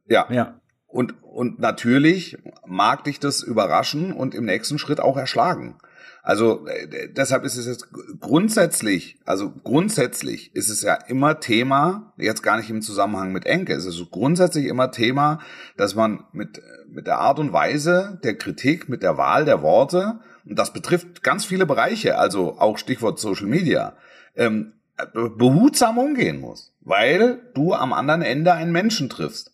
[0.08, 0.28] Ja.
[0.30, 0.61] Ja.
[0.92, 5.78] Und, und natürlich mag dich das überraschen und im nächsten Schritt auch erschlagen.
[6.24, 7.88] Also äh, deshalb ist es jetzt
[8.20, 13.74] grundsätzlich, also grundsätzlich ist es ja immer Thema, jetzt gar nicht im Zusammenhang mit Enke,
[13.74, 15.40] es ist grundsätzlich immer Thema,
[15.78, 20.20] dass man mit, mit der Art und Weise der Kritik, mit der Wahl der Worte,
[20.46, 23.96] und das betrifft ganz viele Bereiche, also auch Stichwort Social Media,
[24.36, 24.74] ähm,
[25.14, 29.51] behutsam umgehen musst, weil du am anderen Ende einen Menschen triffst.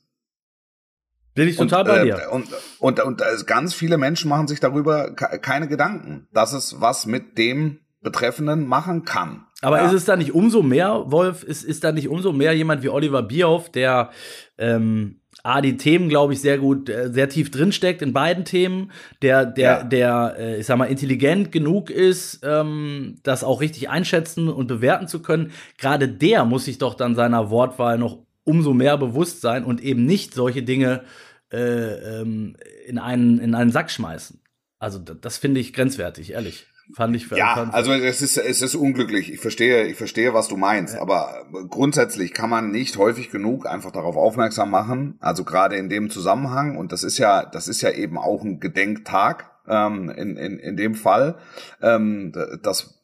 [1.37, 2.29] Bin ich total und, bei äh, dir.
[2.31, 2.47] Und,
[2.79, 7.37] und, und, und ganz viele Menschen machen sich darüber keine Gedanken, dass es was mit
[7.37, 9.45] dem Betreffenden machen kann.
[9.61, 9.87] Aber ja.
[9.87, 12.89] ist es da nicht umso mehr, Wolf, ist, ist da nicht umso mehr jemand wie
[12.89, 14.11] Oliver Bierhoff, der
[14.57, 18.91] ähm, A, die Themen, glaube ich, sehr gut, äh, sehr tief drinsteckt in beiden Themen,
[19.21, 19.83] der, der, Ja.
[19.83, 25.07] der, äh, ich sag mal, intelligent genug ist, ähm, das auch richtig einschätzen und bewerten
[25.07, 25.51] zu können.
[25.77, 30.05] Gerade der muss sich doch dann seiner Wortwahl noch umso mehr bewusst sein und eben
[30.05, 32.55] nicht solche Dinge äh, ähm,
[32.85, 34.41] in, einen, in einen Sack schmeißen.
[34.79, 36.67] Also das, das finde ich grenzwertig, ehrlich.
[36.93, 39.33] Fand ich Ja, fand, also es ist, es ist unglücklich.
[39.33, 40.95] Ich verstehe, ich verstehe, was du meinst.
[40.95, 45.17] Aber grundsätzlich kann man nicht häufig genug einfach darauf aufmerksam machen.
[45.19, 46.77] Also gerade in dem Zusammenhang.
[46.77, 50.77] Und das ist ja, das ist ja eben auch ein Gedenktag ähm, in, in, in
[50.77, 51.37] dem Fall,
[51.81, 52.31] ähm,
[52.63, 52.96] dass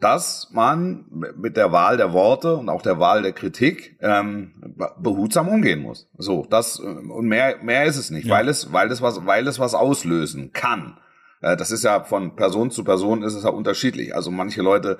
[0.00, 1.06] dass man
[1.36, 4.52] mit der Wahl der Worte und auch der Wahl der Kritik ähm,
[5.00, 6.08] behutsam umgehen muss.
[6.16, 8.34] So, das und mehr mehr ist es nicht, Ja.
[8.36, 10.98] weil es weil es was weil es was auslösen kann.
[11.40, 14.14] Äh, Das ist ja von Person zu Person ist es ja unterschiedlich.
[14.14, 14.98] Also manche Leute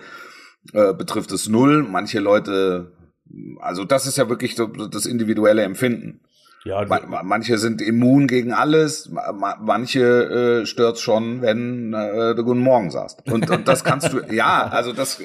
[0.72, 2.92] äh, betrifft es null, manche Leute,
[3.60, 6.20] also das ist ja wirklich das individuelle Empfinden.
[6.64, 11.92] Ja, Ma- ma- Manche sind immun gegen alles, ma- ma- manche äh, stört's schon, wenn
[11.94, 13.22] äh, du Guten Morgen sagst.
[13.30, 15.20] Und, und das kannst du, ja, also das,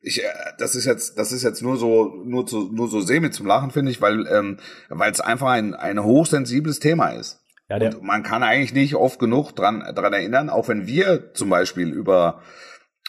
[0.00, 3.30] ich, äh, das ist jetzt, das ist jetzt nur so, nur zu, nur so semi
[3.30, 7.40] zum Lachen finde ich, weil, ähm, weil es einfach ein, ein hochsensibles Thema ist.
[7.68, 11.32] ja, der, Und man kann eigentlich nicht oft genug dran, dran erinnern, auch wenn wir
[11.34, 12.40] zum Beispiel über,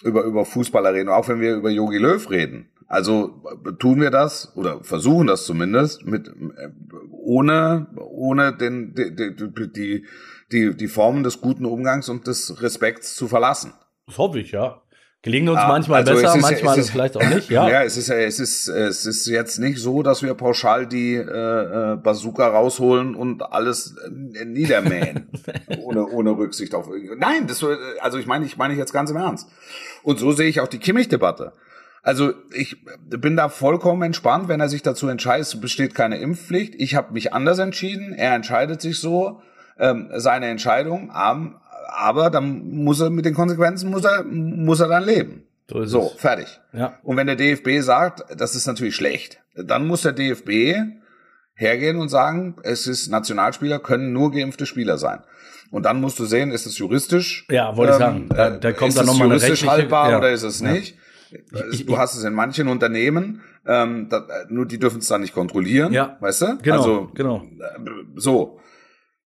[0.04, 2.70] über, über Fußballer reden, auch wenn wir über Yogi Löw reden.
[2.90, 6.70] Also äh, tun wir das oder versuchen das zumindest mit äh,
[7.28, 10.06] ohne ohne den die die
[10.50, 13.74] die, die, Formen des guten Umgangs und des Respekts zu verlassen.
[14.06, 14.82] Das hoffe ich, ja.
[15.24, 17.68] Gelingen uns Ja, manchmal also besser, es ist- manchmal es ist- vielleicht auch nicht, ja.
[17.74, 21.22] Ja, es ist es ist, es ist jetzt nicht so, dass wir pauschal die äh,
[21.22, 25.28] äh, Bazooka rausholen und alles äh, niedermähen,
[25.82, 26.88] ohne, ohne Rücksicht auf.
[27.18, 27.66] Nein, das,
[28.00, 29.50] also ich meine, ich meine jetzt ganz im Ernst.
[30.04, 31.52] Und so sehe ich auch die Kimmich-Debatte.
[32.08, 32.78] Also ich
[33.10, 36.74] bin da vollkommen entspannt, wenn er sich dazu entscheidet, es besteht keine Impfpflicht.
[36.78, 38.14] Ich habe mich anders entschieden.
[38.14, 39.42] Er entscheidet sich so,
[39.78, 41.12] ähm, seine Entscheidung.
[41.12, 41.60] am-
[42.00, 45.44] Aber dann muss er mit den Konsequenzen muss er muss er dann leben.
[45.70, 46.22] So ist So, es.
[46.22, 46.48] fertig.
[46.72, 46.98] Ja.
[47.04, 50.76] Und wenn der DFB sagt, das ist natürlich schlecht, dann muss der DFB
[51.56, 55.20] hergehen und sagen, es ist Nationalspieler können nur geimpfte Spieler sein.
[55.72, 57.46] Und dann musst du sehen, ist es juristisch?
[57.50, 58.30] Ja, wollte ich sagen.
[58.30, 60.18] Da- äh, da kommt ist dann es noch mal eine juristisch rechtliche- haltbar ja.
[60.20, 60.72] oder ist es Ja.
[60.72, 60.94] nicht?
[60.94, 61.07] Ich-
[61.86, 65.92] du hast es in manchen Unternehmen, ähm, da, nur die dürfen es dann nicht kontrollieren,
[65.94, 66.18] Ja.
[66.20, 66.58] weißt du?
[66.62, 67.44] Genau, Also genau.
[67.60, 67.80] äh,
[68.16, 68.60] so.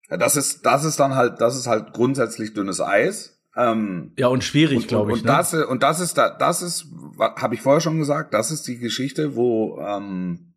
[0.09, 3.39] Das ist, das ist dann halt, das ist halt grundsätzlich dünnes Eis.
[3.57, 5.17] Ähm, Ja, und schwierig, glaube ich.
[5.17, 5.31] und, ne?
[5.31, 6.85] das, und das ist da, das ist,
[7.19, 10.53] habe ich vorher schon gesagt, das ist die Geschichte, wo, ähm,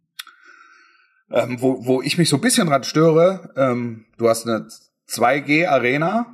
[1.32, 3.52] ähm, wo, wo ich mich so ein bisschen dran störe.
[3.56, 4.68] Ähm, du hast eine
[5.08, 6.26] 2G-Arena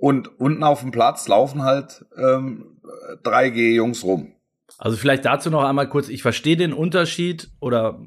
[0.00, 2.77] und unten auf dem Platz laufen halt ähm,
[3.24, 4.32] 3G-Jungs rum.
[4.78, 8.00] Also vielleicht dazu noch einmal kurz, ich verstehe den Unterschied oder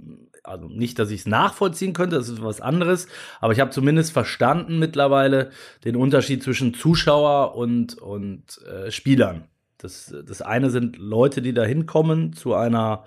[0.44, 3.08] also nicht, dass ich es nachvollziehen könnte, das ist was anderes,
[3.41, 5.52] aber ich habe zumindest verstanden mittlerweile
[5.86, 9.46] den Unterschied zwischen Zuschauer und, und äh, Spielern.
[9.78, 13.04] Das, das eine sind Leute, die da hinkommen zu einer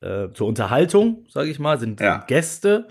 [0.00, 2.24] äh, zur Unterhaltung, sage ich mal, sind Ja.
[2.26, 2.88] Gäste.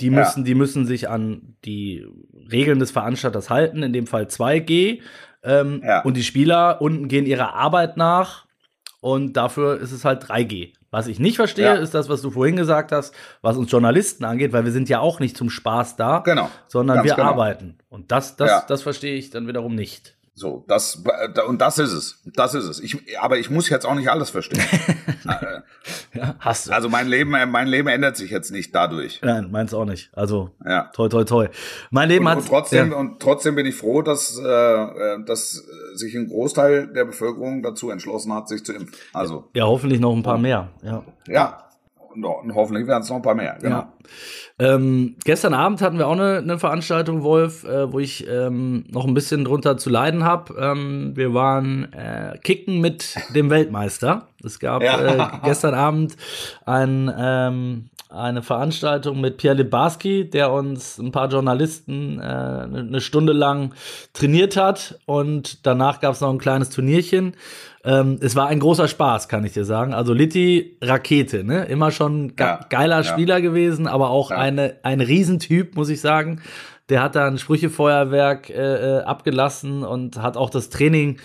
[0.00, 0.12] Die Ja.
[0.12, 2.06] müssen, die müssen sich an die
[2.50, 5.00] Regeln des Veranstalters halten, in dem Fall 2G.
[5.42, 6.02] Ähm, Ja.
[6.02, 8.46] Und die Spieler unten gehen ihrer Arbeit nach
[9.00, 10.72] und dafür ist es halt 3G.
[10.90, 11.74] Was ich nicht verstehe, Ja.
[11.74, 15.00] ist das, was du vorhin gesagt hast, was uns Journalisten angeht, weil wir sind ja
[15.00, 16.50] auch nicht zum Spaß da, Genau.
[16.68, 17.28] sondern Ganz wir genau.
[17.28, 17.78] arbeiten.
[17.88, 18.64] Und das, das, Ja.
[18.68, 20.16] das verstehe ich dann wiederum nicht.
[20.34, 21.02] So, das
[21.46, 22.22] und das ist es.
[22.34, 22.80] Das ist es.
[22.80, 24.62] Ich, aber ich muss jetzt auch nicht alles verstehen.
[25.24, 25.60] Äh,
[26.14, 26.72] Ja, hast du.
[26.72, 29.20] also mein Leben, mein Leben ändert sich jetzt nicht dadurch.
[29.22, 30.10] Nein, meins auch nicht.
[30.14, 30.90] Also, Ja.
[30.94, 31.48] toi, toi, toi.
[31.90, 32.38] Mein Leben hat.
[32.38, 32.96] und trotzdem ja.
[32.96, 35.62] und trotzdem bin ich froh, dass äh, äh, dass
[35.94, 38.94] sich ein Großteil der Bevölkerung dazu entschlossen hat, sich zu impfen.
[39.12, 40.70] Also ja, hoffentlich noch ein paar mehr.
[40.82, 41.04] Ja.
[41.28, 41.64] ja,
[42.14, 43.56] und, und hoffentlich werden es noch ein paar mehr.
[43.60, 43.76] Genau.
[43.76, 43.92] Ja.
[44.58, 49.06] Ähm, gestern Abend hatten wir auch eine, eine Veranstaltung, Wolf, äh, wo ich ähm, noch
[49.06, 50.54] ein bisschen drunter zu leiden habe.
[50.58, 54.28] Ähm, wir waren äh, kicken mit dem Weltmeister.
[54.44, 55.00] Es gab Ja.
[55.00, 56.16] äh, gestern Abend
[56.66, 63.00] ein, ähm, eine Veranstaltung mit Pierre Libarski, der uns ein paar Journalisten äh, eine eine
[63.00, 63.72] Stunde lang
[64.12, 67.34] trainiert hat und danach gab es noch ein kleines Turnierchen.
[67.84, 69.94] Ähm, es war ein großer Spaß, kann ich dir sagen.
[69.94, 71.64] Also Litti Rakete, ne?
[71.64, 73.04] Immer schon ge Ja, geiler ja.
[73.04, 74.38] Spieler gewesen, aber auch Ja.
[74.38, 76.40] eine, ein Riesentyp, muss ich sagen.
[76.88, 78.54] Der hat da ein Sprüchefeuerwerk äh,
[78.98, 81.18] äh, abgelassen und hat auch das Training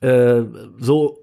[0.00, 0.42] äh,
[0.78, 1.18] so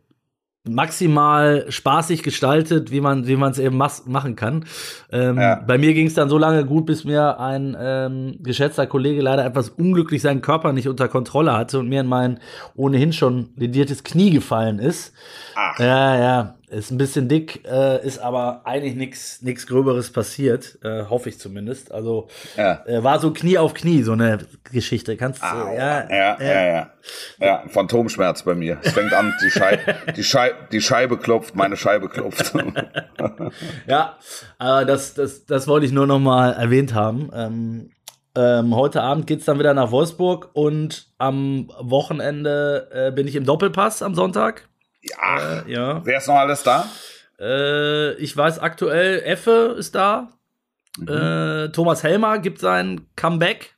[0.63, 4.65] maximal spaßig gestaltet, wie man wie man es eben machen kann.
[5.11, 5.55] Ähm, Ja.
[5.55, 9.43] Bei mir ging es dann so lange gut, bis mir ein ähm, geschätzter Kollege leider
[9.43, 12.39] etwas unglücklich seinen Körper nicht unter Kontrolle hatte und mir in mein
[12.75, 15.13] ohnehin schon lediertes Knie gefallen ist.
[15.55, 15.79] Ach.
[15.79, 21.03] Ja, ja, ist ein bisschen dick, äh, ist aber eigentlich nichts nichts Gröberes passiert, äh,
[21.09, 21.91] hoffe ich zumindest.
[21.91, 22.83] Also Ja.
[22.85, 24.39] äh, war so Knie auf Knie so eine
[24.71, 25.17] Geschichte.
[25.17, 25.75] Kannst du Au.
[25.75, 26.89] ja, ja, ja, ja.
[27.39, 28.77] Ja, Phantomschmerz bei mir.
[28.83, 29.79] Es fängt an, die, Schei
[30.15, 32.53] die, Schei die Scheibe klopft, meine Scheibe klopft.
[33.87, 34.17] Ja,
[34.57, 37.29] aber das, das, das wollte ich nur noch mal erwähnt haben.
[37.33, 37.91] Ähm,
[38.35, 43.45] ähm, heute Abend geht's dann wieder nach Wolfsburg und am Wochenende äh, bin ich im
[43.45, 44.69] Doppelpass am Sonntag.
[45.19, 46.01] Ach, Äh, ja.
[46.05, 46.85] wer ist noch alles da?
[47.39, 50.29] Äh, ich weiß aktuell, Effe ist da.
[50.97, 51.07] Mhm.
[51.07, 53.75] Äh, Thomas Helmer gibt sein Comeback.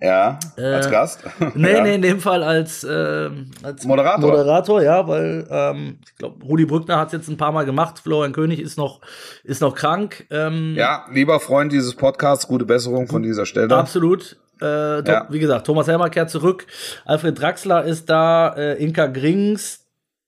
[0.00, 1.20] Ja, als Äh, Gast.
[1.54, 1.82] Nee, ja.
[1.82, 4.30] nee, in dem Fall als, ähm, als Moderator.
[4.30, 8.00] Moderator, ja, weil ähm, ich glaube, Rudi Brückner hat es jetzt ein paar Mal gemacht.
[8.00, 9.00] Florian König ist noch,
[9.44, 10.26] ist noch krank.
[10.30, 13.74] Ähm, Ja, lieber Freund dieses Podcasts, gute Besserung von dieser Stelle.
[13.76, 14.36] Absolut.
[14.60, 15.26] Äh, Ja.
[15.30, 16.66] Wie gesagt, Thomas Helmer kehrt zurück.
[17.04, 18.54] Alfred Draxler ist da.
[18.56, 19.81] Äh, Inka Grings,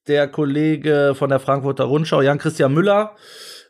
[0.06, 3.16] der Kollege von der Frankfurter Rundschau, Jan-Christian Müller,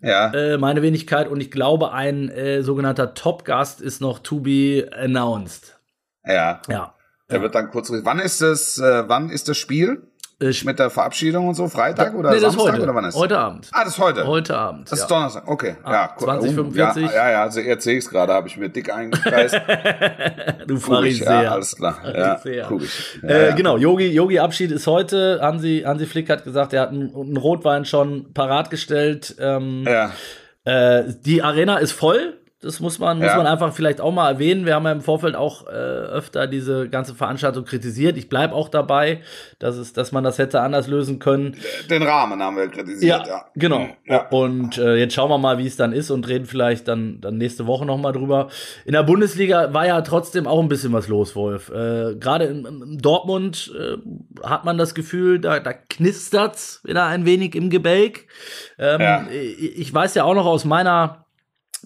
[0.01, 1.29] Ja, äh, meine Wenigkeit.
[1.29, 5.79] Und ich glaube, ein äh, sogenannter Top-Gast ist noch to be announced.
[6.25, 6.61] ja.
[6.69, 6.95] Ja.
[7.31, 7.91] Der wird dann kurz.
[7.91, 8.77] Wann ist das?
[8.79, 10.03] Äh, wann ist das Spiel
[10.41, 11.69] Äh, sp- mit der Verabschiedung und so?
[11.69, 12.83] Freitag oder nee, das Samstag heute.
[12.83, 13.15] oder wann ist?
[13.15, 13.69] Heute Abend.
[13.73, 14.27] Ah, das ist heute.
[14.27, 14.91] Heute Abend.
[14.91, 15.05] Das ja.
[15.05, 15.49] ist Donnerstag.
[15.49, 16.11] Okay, Ah, ja.
[16.17, 16.25] cool.
[16.25, 17.03] 2045.
[17.05, 17.43] Ja, ja, ja.
[17.43, 18.33] Also jetzt sehe ich es gerade.
[18.33, 19.55] Habe ich mir dick eingekreist.
[20.67, 21.43] du ich, Pharisäer.
[21.43, 21.99] ja, alles klar.
[22.05, 22.67] Ja, Pharisäer.
[22.69, 23.19] guck ich.
[23.23, 23.55] Ja, Äh, ja.
[23.55, 25.39] Genau, Yogi, Yogi Abschied ist heute.
[25.43, 29.37] Hansi, Hansi Flick hat gesagt, er hat einen, einen Rotwein schon parat gestellt.
[29.39, 30.11] Ähm, Ja,
[30.65, 32.39] Äh, die Arena ist voll.
[32.65, 33.37] Das muss man, muss Ja.
[33.37, 34.65] man einfach vielleicht auch mal erwähnen.
[34.65, 38.17] Wir haben ja im Vorfeld auch äh, öfter diese ganze Veranstaltung kritisiert.
[38.17, 39.21] Ich bleibe auch dabei,
[39.59, 41.57] dass, es, dass man das hätte anders lösen können.
[41.91, 43.27] den Rahmen haben wir kritisiert.
[43.27, 43.87] Ja, genau.
[44.07, 44.29] Ja.
[44.29, 47.37] Und äh, jetzt schauen wir mal, wie es dann ist und reden vielleicht dann, dann
[47.37, 48.49] nächste Woche noch mal drüber.
[48.87, 51.69] In der Bundesliga war ja trotzdem auch ein bisschen was los, Wolf.
[51.69, 53.97] Äh, Gerade in, in Dortmund äh,
[54.47, 58.27] hat man das Gefühl, da, da knistert's wieder ein wenig im Gebälk.
[58.79, 59.27] Ähm, Ja.
[59.31, 61.24] ich, ich weiß ja auch noch aus meiner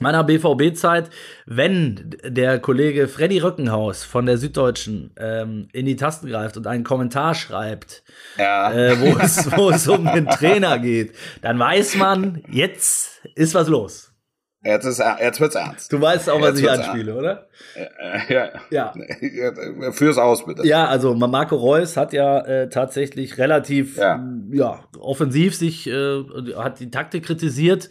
[0.01, 1.11] meiner BVB-Zeit,
[1.47, 6.85] wenn der Kollege Freddy Röckenhaus von der Süddeutschen ähm, in die Tasten greift und einen
[6.85, 8.03] Kommentar schreibt,
[8.39, 8.73] Ja.
[8.73, 13.69] äh, wo, es, wo es um den Trainer geht, dann weiß man, jetzt ist was
[13.69, 14.08] los.
[14.64, 15.92] Jetzt, ist, jetzt wird's ernst.
[15.92, 17.47] Du weißt auch, was Jetzt ich anspiele, oder?
[17.77, 18.49] Äh, ja.
[18.71, 18.92] Ja.
[19.21, 19.92] ja.
[19.92, 20.66] Führ's aus, bitte.
[20.66, 24.21] Ja, also Marco Reus hat ja äh, tatsächlich relativ Ja.
[24.51, 26.25] ja, offensiv sich, äh,
[26.57, 27.88] hat die Taktik kritisiert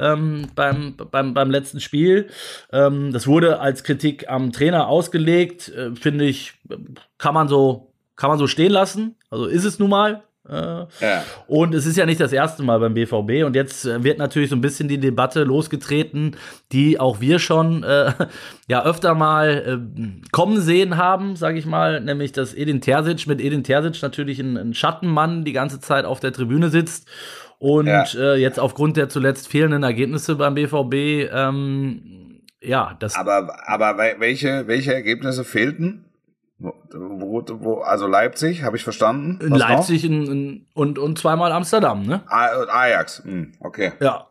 [0.00, 2.30] ähm, beim, beim, beim letzten Spiel.
[2.72, 6.54] Ähm, das wurde als Kritik am Trainer ausgelegt, äh, finde ich,
[7.18, 9.14] kann man so, kann man so stehen lassen.
[9.30, 10.24] Also ist es nun mal.
[10.48, 10.54] Äh,
[11.04, 11.24] Ja.
[11.46, 13.44] und es ist ja nicht das erste Mal beim BVB.
[13.44, 16.36] Und jetzt äh, wird natürlich so ein bisschen die Debatte losgetreten,
[16.72, 18.12] die auch wir schon äh,
[18.68, 23.40] ja öfter mal äh, kommen sehen haben, sage ich mal, nämlich dass Edin Terzic mit
[23.40, 27.08] Edin Terzic natürlich ein, ein Schattenmann die ganze Zeit auf der Tribüne sitzt.
[27.60, 28.04] Und Ja.
[28.16, 34.20] äh, jetzt aufgrund der zuletzt fehlenden Ergebnisse beim BVB, ähm, ja, das Aber, aber wel-
[34.20, 36.04] welche, welche Ergebnisse fehlten?
[36.60, 36.74] Wo,
[37.60, 39.38] wo, also Leipzig, habe ich verstanden.
[39.44, 39.58] in Was?
[39.60, 42.22] Leipzig in, in, und, und zweimal Amsterdam, ne?
[42.26, 43.92] A- Ajax, hm, okay.
[44.00, 44.26] Ja.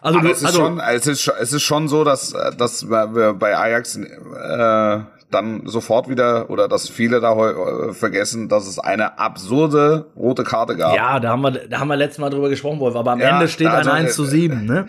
[0.00, 2.54] Also, du, es ist, also schon, es, ist, schon- es ist schon so, dass, äh,
[2.56, 8.48] dass wir bei Ajax äh, dann sofort wieder oder dass viele da heu- äh, vergessen,
[8.48, 10.96] dass es eine absurde rote Karte gab.
[10.96, 12.96] Ja, da haben wir, da haben wir letztes Mal drüber gesprochen, Wolf.
[12.96, 14.88] Aber am Ja, Ende steht also, ein 1 zu äh, 7, ne?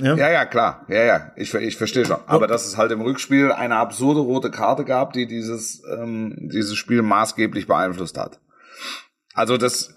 [0.00, 0.14] Ja.
[0.16, 0.84] Ja, klar.
[0.88, 2.18] Ja, ja, ich, ich verstehe schon.
[2.26, 6.76] Aber dass es halt im Rückspiel eine absurde rote Karte gab, die dieses, ähm, dieses
[6.76, 8.38] Spiel maßgeblich beeinflusst hat.
[9.34, 9.92] Also das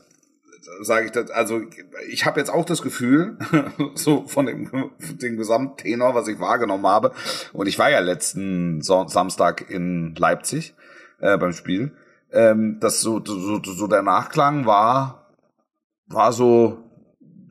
[0.81, 1.61] sage ich das, also
[2.09, 3.37] ich habe jetzt auch das Gefühl,
[3.95, 7.11] so von dem, dem Gesamttenor, was ich wahrgenommen habe,
[7.53, 10.75] und ich war ja letzten Son Samstag in Leipzig
[11.19, 11.93] äh, beim Spiel,
[12.31, 15.33] ähm, dass so, so, so der Nachklang war,
[16.07, 16.83] war so,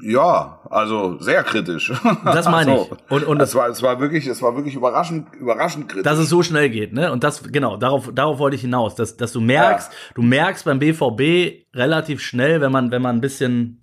[0.01, 1.93] ja, also sehr kritisch.
[2.25, 2.89] Das meine ich.
[2.89, 2.97] So.
[3.09, 6.05] Und, und es das, war, es war wirklich, es war wirklich überraschend, überraschend kritisch.
[6.05, 7.13] dass es so schnell geht, ne?
[7.13, 10.79] Und das, genau, darauf, darauf wollte ich hinaus, dass, dass du merkst, du merkst beim
[10.79, 13.83] BVB relativ schnell, wenn man, wenn man ein bisschen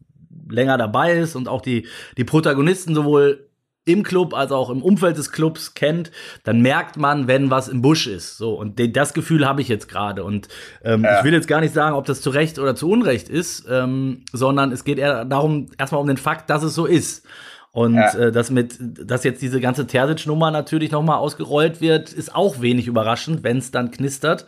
[0.49, 3.49] länger dabei ist und auch die, die Protagonisten sowohl
[3.85, 6.11] im Club als auch im Umfeld des Clubs kennt,
[6.43, 8.37] dann merkt man, wenn was im Busch ist.
[8.37, 10.23] So und das Gefühl habe ich jetzt gerade.
[10.23, 10.47] Und
[10.83, 11.17] ähm, Ja.
[11.19, 14.23] ich will jetzt gar nicht sagen, ob das zu Recht oder zu Unrecht ist, ähm,
[14.31, 17.25] sondern es geht eher darum, erstmal um den Fakt, dass es so ist.
[17.71, 18.13] Und Ja.
[18.13, 22.87] äh, dass mit, dass jetzt diese ganze Terzic-Nummer natürlich nochmal ausgerollt wird, ist auch wenig
[22.87, 24.45] überraschend, wenn es dann knistert.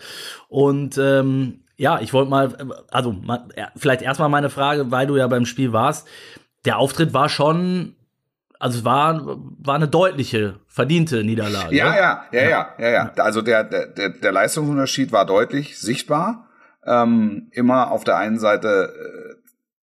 [0.48, 2.56] Und ähm, Ja, ich wollte mal,
[2.90, 6.08] also mal, vielleicht erstmal meine Frage, weil du ja beim Spiel warst.
[6.64, 7.96] Der Auftritt war schon,
[8.66, 11.76] also es war, war eine deutliche, verdiente Niederlage.
[11.76, 13.12] Ja, ja, ja, ja, ja, ja.
[13.18, 16.50] Also der, der, der Leistungsunterschied war deutlich sichtbar.
[16.84, 19.36] Ähm, immer auf der einen Seite äh,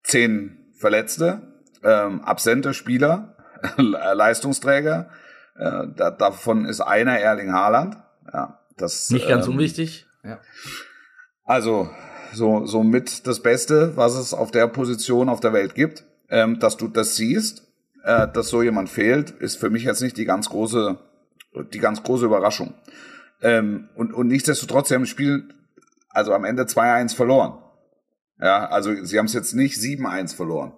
[0.02, 1.42] zehn Verletzte,
[1.84, 3.36] ähm, absente Spieler,
[3.76, 5.10] Leistungsträger.
[5.56, 7.98] Äh, da, davon ist einer Erling Haaland.
[8.32, 10.08] Ja, das, Nicht ganz ähm, unwichtig.
[10.24, 10.40] Ja.
[11.44, 11.88] Also
[12.32, 16.04] so, so mit das Beste, was es auf der Position auf der Welt gibt.
[16.28, 17.71] Ähm, dass du das siehst,
[18.04, 20.98] äh, dass so jemand fehlt, ist für mich jetzt nicht die ganz große,
[21.72, 22.74] die ganz große Überraschung.
[23.40, 25.48] Ähm, und, und nichtsdestotrotz, sie haben das Spiel
[26.10, 27.58] also am Ende 2-1 verloren.
[28.40, 30.72] Ja, also sie haben es jetzt nicht 7-1 verloren.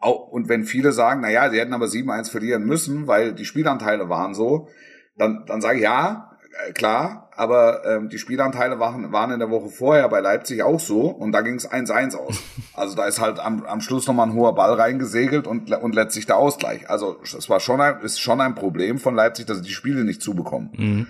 [0.00, 4.08] Und wenn viele sagen, na ja, sie hätten aber 7-1 verlieren müssen, weil die Spielanteile
[4.08, 4.68] waren so,
[5.16, 6.27] dann, dann sage ich ja,
[6.74, 11.02] klar, aber ähm, die Spielanteile waren, waren in der Woche vorher bei Leipzig auch so
[11.02, 12.42] und da ging es 1-1 aus.
[12.74, 16.26] Also da ist halt am, am Schluss nochmal ein hoher Ball reingesegelt und, und letztlich
[16.26, 16.88] der Ausgleich.
[16.88, 20.04] Also es war schon ein, ist schon ein Problem von Leipzig, dass sie die Spiele
[20.04, 20.70] nicht zubekommen.
[20.76, 21.06] Mhm.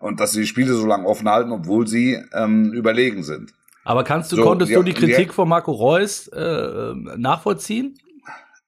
[0.00, 3.52] Und dass sie die Spiele so lange offen halten, obwohl sie ähm, überlegen sind.
[3.84, 7.96] Aber kannst du, so, konntest ja, du die Kritik ja, von Marco Reus äh, nachvollziehen?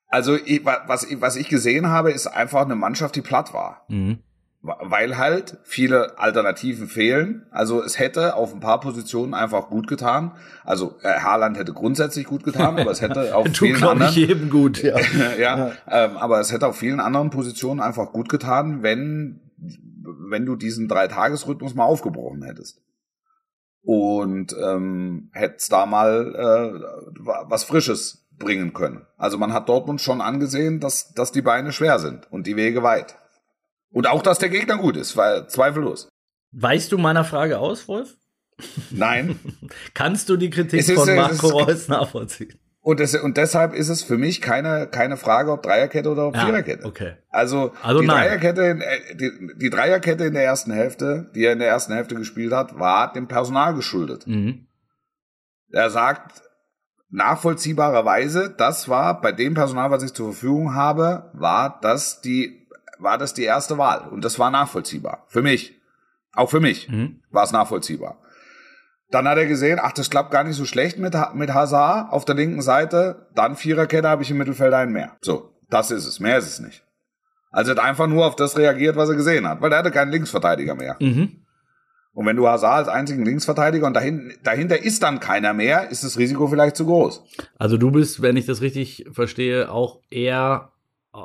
[0.08, 3.84] Also ich, was, was ich gesehen habe, ist einfach eine Mannschaft, die platt war.
[3.88, 4.20] Mhm.
[4.66, 7.46] Weil halt viele Alternativen fehlen.
[7.50, 10.32] Also es hätte auf ein paar Positionen einfach gut getan.
[10.64, 14.48] Also äh, Haaland hätte grundsätzlich gut getan, aber es hätte auf vielen anderen ich jedem
[14.48, 14.98] gut, ja.
[15.38, 15.72] ja, ja.
[15.86, 19.40] Ähm, aber es hätte auf vielen anderen Positionen einfach gut getan, wenn
[20.28, 22.80] wenn du diesen Dreitagesrhythmus mal aufgebrochen hättest
[23.82, 29.06] und ähm, hättest da mal äh, was Frisches bringen können.
[29.16, 32.82] Also man hat Dortmund schon angesehen, dass, dass die Beine schwer sind und die Wege
[32.82, 33.16] weit.
[33.94, 36.08] Und auch, dass der Gegner gut ist, weil zweifellos.
[36.50, 38.16] Weißt du meiner Frage aus, Wolf?
[38.90, 39.38] Nein.
[39.94, 42.58] Kannst du die Kritik ist, von Marco Reus nachvollziehen?
[42.80, 46.34] Und, das, und deshalb ist es für mich keine, keine Frage, ob Dreierkette oder ob
[46.34, 46.84] ja, Viererkette.
[46.84, 47.14] Okay.
[47.30, 48.26] Also, also die, nein.
[48.26, 52.16] Dreierkette, äh, die, die Dreierkette in der ersten Hälfte, die er in der ersten Hälfte
[52.16, 54.26] gespielt hat, war dem Personal geschuldet.
[54.26, 54.66] Mhm.
[55.70, 56.42] Er sagt
[57.10, 62.63] nachvollziehbarerweise, das war bei dem Personal, was ich zur Verfügung habe, war das die,
[62.98, 64.08] war das die erste Wahl.
[64.08, 65.24] Und das war nachvollziehbar.
[65.28, 65.80] Für mich.
[66.32, 67.20] Auch für mich mhm.
[67.30, 68.18] war es nachvollziehbar.
[69.10, 72.24] Dann hat er gesehen, ach, das klappt gar nicht so schlecht mit, mit Hazard auf
[72.24, 73.28] der linken Seite.
[73.34, 75.16] Dann Viererkette habe ich im Mittelfeld einen mehr.
[75.20, 76.18] So, das ist es.
[76.18, 76.84] Mehr ist es nicht.
[77.50, 79.92] Also er hat einfach nur auf das reagiert, was er gesehen hat, weil er hatte
[79.92, 80.96] keinen Linksverteidiger mehr.
[80.98, 81.44] Mhm.
[82.12, 86.04] Und wenn du Hazard als einzigen Linksverteidiger und dahin, dahinter ist dann keiner mehr, ist
[86.04, 87.24] das Risiko vielleicht zu groß.
[87.58, 90.70] Also du bist, wenn ich das richtig verstehe, auch eher
[91.12, 91.18] äh,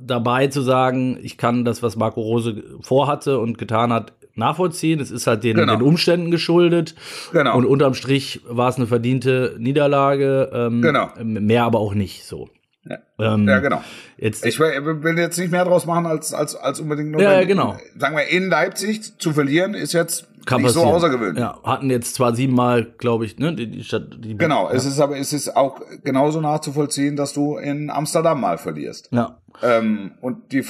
[0.00, 5.00] dabei zu sagen, ich kann das, was Marco Rose vorhatte und getan hat, nachvollziehen.
[5.00, 5.76] Es ist halt den, genau.
[5.76, 6.94] den Umständen geschuldet.
[7.32, 7.56] Genau.
[7.56, 10.50] Und unterm Strich war es eine verdiente Niederlage.
[10.52, 11.10] Ähm, genau.
[11.22, 12.48] Mehr aber auch nicht so.
[12.84, 13.82] Ja, ähm, ja genau.
[14.16, 17.22] Jetzt, ich will jetzt nicht mehr draus machen, als, als, als unbedingt nur.
[17.22, 17.76] Ja, ja, genau.
[17.96, 20.88] Sagen wir, in Leipzig zu verlieren, ist jetzt Kann nicht passieren.
[20.88, 21.40] so außergewöhnlich.
[21.40, 24.16] Ja, hatten jetzt zwar siebenmal, glaube ich, ne, die, die Stadt.
[24.18, 24.74] Die, genau, ja.
[24.74, 29.08] es ist aber es ist auch genauso nachzuvollziehen, dass du in Amsterdam mal verlierst.
[29.12, 29.38] Ja.
[29.62, 30.64] Ähm, und die,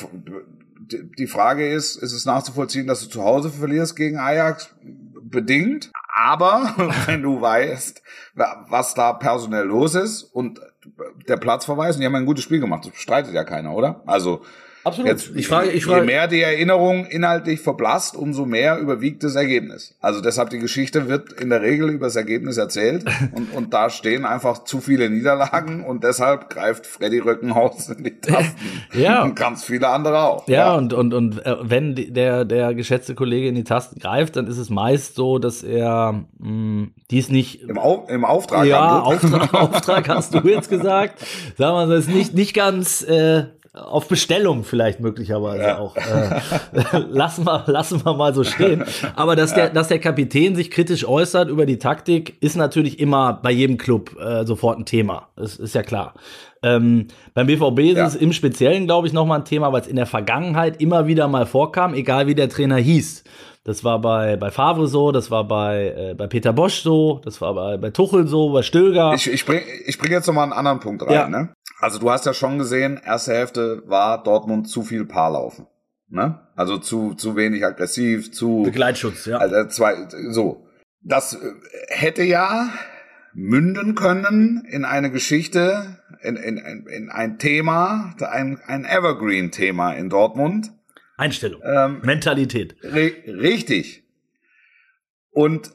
[1.18, 4.74] die Frage ist, ist es nachzuvollziehen, dass du zu Hause verlierst gegen Ajax?
[5.22, 5.90] Bedingt.
[6.14, 6.74] Aber
[7.06, 8.02] wenn du weißt,
[8.34, 10.60] was da personell los ist und
[11.28, 14.02] der Platzverweis, und die haben ein gutes Spiel gemacht, das streitet ja keiner, oder?
[14.06, 14.42] Also
[14.84, 15.10] Absolut.
[15.10, 19.36] Jetzt, ich frage, ich frage, je mehr die Erinnerung inhaltlich verblasst, umso mehr überwiegt das
[19.36, 19.94] Ergebnis.
[20.00, 23.90] Also deshalb die Geschichte wird in der Regel über das Ergebnis erzählt und, und da
[23.90, 28.82] stehen einfach zu viele Niederlagen und deshalb greift Freddy Rückenhaus in die Tasten.
[28.92, 29.22] ja.
[29.32, 30.48] Und ganz viele andere auch.
[30.48, 30.74] Ja, ja.
[30.74, 34.58] und, und, und äh, wenn der, der geschätzte Kollege in die Tasten greift, dann ist
[34.58, 37.62] es meist so, dass er mh, hm, dies nicht.
[37.62, 38.66] Im, Au im Auftrag.
[38.66, 41.20] Ja, Auftrag, Auftrag hast du jetzt gesagt.
[41.56, 45.78] Sagen wir mal, das ist nicht, nicht ganz, äh, auf Bestellung vielleicht möglicherweise ja.
[45.78, 45.96] auch.
[45.96, 46.40] Äh,
[47.08, 48.84] lassen, wir, lassen wir mal so stehen.
[49.16, 53.40] Aber dass der, dass der Kapitän sich kritisch äußert über die Taktik, ist natürlich immer
[53.42, 55.28] bei jedem Club äh, sofort ein Thema.
[55.36, 56.14] Das ist ja klar.
[56.62, 58.06] Ähm, beim BVB ist ja.
[58.06, 61.26] es im Speziellen, glaube ich, nochmal ein Thema, weil es in der Vergangenheit immer wieder
[61.26, 63.24] mal vorkam, egal wie der Trainer hieß.
[63.64, 67.40] Das war bei, bei Favre so, das war bei, äh, bei Peter Bosch so, das
[67.40, 69.12] war bei, bei Tuchel so, bei Stöger.
[69.14, 71.12] Ich, ich bringe ich bring jetzt nochmal einen anderen Punkt rein.
[71.12, 71.28] Ja.
[71.28, 71.54] Ne?
[71.78, 75.66] Also du hast ja schon gesehen, erste Hälfte war Dortmund zu viel Paarlaufen.
[76.08, 76.40] Ne?
[76.56, 78.62] Also zu, zu wenig aggressiv, zu.
[78.64, 79.38] Begleitschutz, ja.
[79.38, 79.94] Also zwei,
[80.30, 80.66] so.
[81.00, 81.38] Das äh,
[81.88, 82.68] hätte ja
[83.32, 90.72] münden können in eine Geschichte, in, in, in ein Thema, ein, ein Evergreen-Thema in Dortmund.
[91.22, 91.60] Einstellung.
[91.64, 92.76] Ähm, Mentalität.
[92.82, 94.04] Ri richtig.
[95.30, 95.72] Und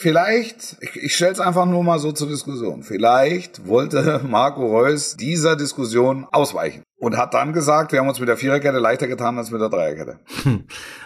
[0.00, 5.16] Vielleicht, ich, ich stelle es einfach nur mal so zur Diskussion, vielleicht wollte Marco Reus
[5.16, 9.38] dieser Diskussion ausweichen und hat dann gesagt, wir haben uns mit der Viererkette leichter getan
[9.38, 10.20] als mit der Dreierkette.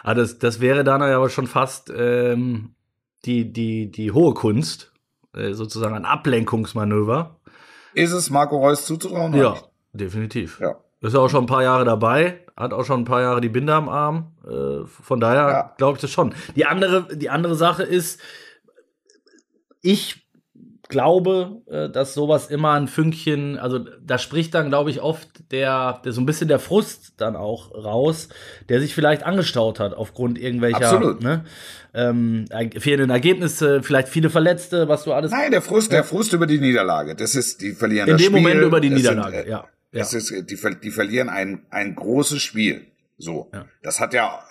[0.03, 2.75] ah, das, das wäre dann aber schon fast ähm,
[3.25, 4.93] die, die, die hohe Kunst,
[5.35, 7.41] äh, sozusagen ein Ablenkungsmanöver.
[7.95, 9.33] Ist es Marco Reus zuzutrauen?
[9.33, 9.57] Ja,
[9.95, 10.61] definitiv.
[10.61, 10.77] Ja.
[11.03, 13.49] Ist ja auch schon ein paar Jahre dabei, hat auch schon ein paar Jahre die
[13.49, 14.33] Binde am Arm.
[14.47, 15.75] Äh, von daher Ja.
[15.77, 16.35] glaube ich das schon.
[16.57, 18.21] Die andere, die andere Sache ist,
[19.83, 20.23] ich
[20.89, 26.01] glaube, äh, dass sowas immer ein Fünkchen, also da spricht dann, glaube ich, oft der,
[26.05, 28.29] der so ein bisschen der Frust dann auch raus,
[28.69, 31.23] der sich vielleicht angestaut hat aufgrund irgendwelcher Absolut.
[31.23, 31.45] ne,
[31.95, 32.45] ähm,
[32.79, 35.31] fehlenden Ergebnisse, vielleicht viele Verletzte, was du alles.
[35.33, 37.15] Nein, der Frust, der Frust über die Niederlage.
[37.17, 38.43] Das ist, die verlieren in das dem Spiel.
[38.43, 39.65] Moment über die Das sind, Niederlage, äh, ja.
[39.93, 40.01] Ja.
[40.01, 42.87] Das ist, die, die verlieren ein, ein großes Spiel.
[43.19, 43.51] So.
[43.53, 43.67] Ja.
[43.83, 44.43] Das hat ja,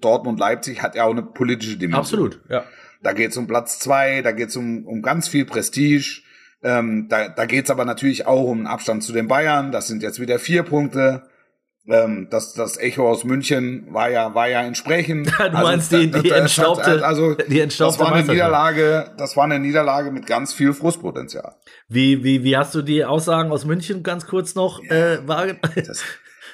[0.00, 2.00] Dortmund Leipzig hat ja auch eine politische Dimension.
[2.00, 2.64] Absolut, ja.
[3.02, 6.22] Da geht's um Platz zwei, da geht's um, um ganz viel Prestige.
[6.62, 9.70] Ähm, da da geht's aber natürlich auch um einen Abstand zu den Bayern.
[9.70, 11.28] Das sind jetzt wieder vier Punkte.
[11.88, 15.32] Ähm, das, das Echo aus München war ja, war ja entsprechend.
[15.38, 18.26] Du meinst die- die das entstaubte- hat, also, die entstaubte das war eine.
[18.26, 21.54] Niederlage, das war eine Niederlage mit ganz viel Frustpotenzial.
[21.88, 25.60] Wie, wie, wie hast du die Aussagen aus München ganz kurz noch äh, wahrgenommen?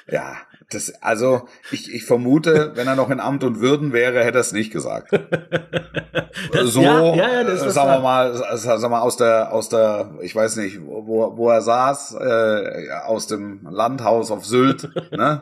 [0.07, 0.37] Ja,
[0.73, 4.41] das, also ich, ich vermute, wenn er noch in Amt und Würden wäre, hätte er
[4.41, 5.11] es nicht gesagt.
[6.63, 10.11] so, ja, ja, ja, das sagen wir mal, sagen wir mal aus der, aus der,
[10.21, 15.41] ich weiß nicht, wo, wo er saß, äh, aus dem Landhaus auf Sylt, ne?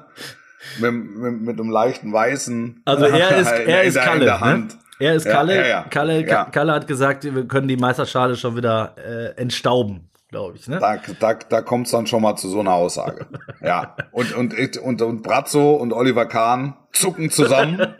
[0.80, 2.84] Mit, mit, mit einem leichten Weißen.
[2.86, 4.26] Also er ist, in- er in ist der- in Kalle.
[4.26, 4.42] der Ne?
[4.42, 4.78] Hand.
[5.00, 5.56] Er ist Kalle.
[5.56, 5.86] ja, ja.
[5.90, 6.46] Kalle, Ja.
[6.46, 10.68] Kalle hat gesagt, wir können die Meisterschale schon wieder äh, entstauben, glaube ich.
[10.68, 10.80] Ne?
[10.80, 13.28] Da, da, da kommt es dann schon mal zu so einer Aussage.
[13.62, 13.96] ja.
[14.12, 17.96] Und, und, und, und, und Brazzo und Oliver Kahn zucken zusammen.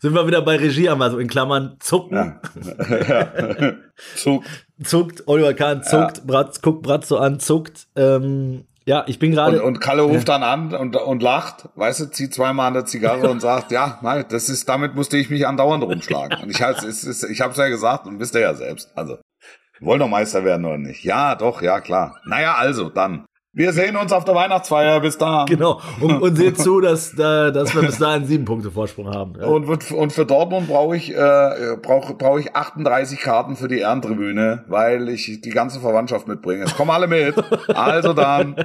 [0.00, 2.40] Sind wir wieder bei Regie, aber so in Klammern zucken.
[2.88, 3.74] ja.
[4.16, 4.46] Zuckt.
[4.84, 7.88] Zuckt, Oliver Kahn zuckt, Bratz, guckt Bratzo an, zuckt.
[7.94, 9.62] Ähm, ja, ich bin Und, gerade.
[9.62, 13.30] und Kalle ruft dann an und, und lacht, weißt du, zieht zweimal an der Zigarre
[13.30, 16.42] und sagt, ja, nein, das ist, damit musste ich mich andauernd rumschlagen.
[16.42, 18.90] Und ich ist, ich hab's ja gesagt und wisst ihr ja selbst.
[18.96, 19.18] Also,
[19.84, 21.04] wollen doch Meister werden oder nicht?
[21.04, 22.16] Ja, doch, ja, klar.
[22.24, 23.24] Naja, also, dann.
[23.54, 25.00] Wir sehen uns auf der Weihnachtsfeier.
[25.00, 25.44] Bis dann.
[25.44, 25.78] Genau.
[26.00, 29.34] Und, und seht zu, dass, da, dass wir bis dahin sieben Punkte Vorsprung haben.
[29.38, 29.46] Ja.
[29.46, 34.64] Und, und für Dortmund brauche ich, äh, brauche brauch ich 38 Karten für die Ehrentribüne,
[34.68, 36.64] weil ich die ganze Verwandtschaft mitbringe.
[36.64, 37.34] Es kommen alle mit.
[37.74, 38.56] Also dann,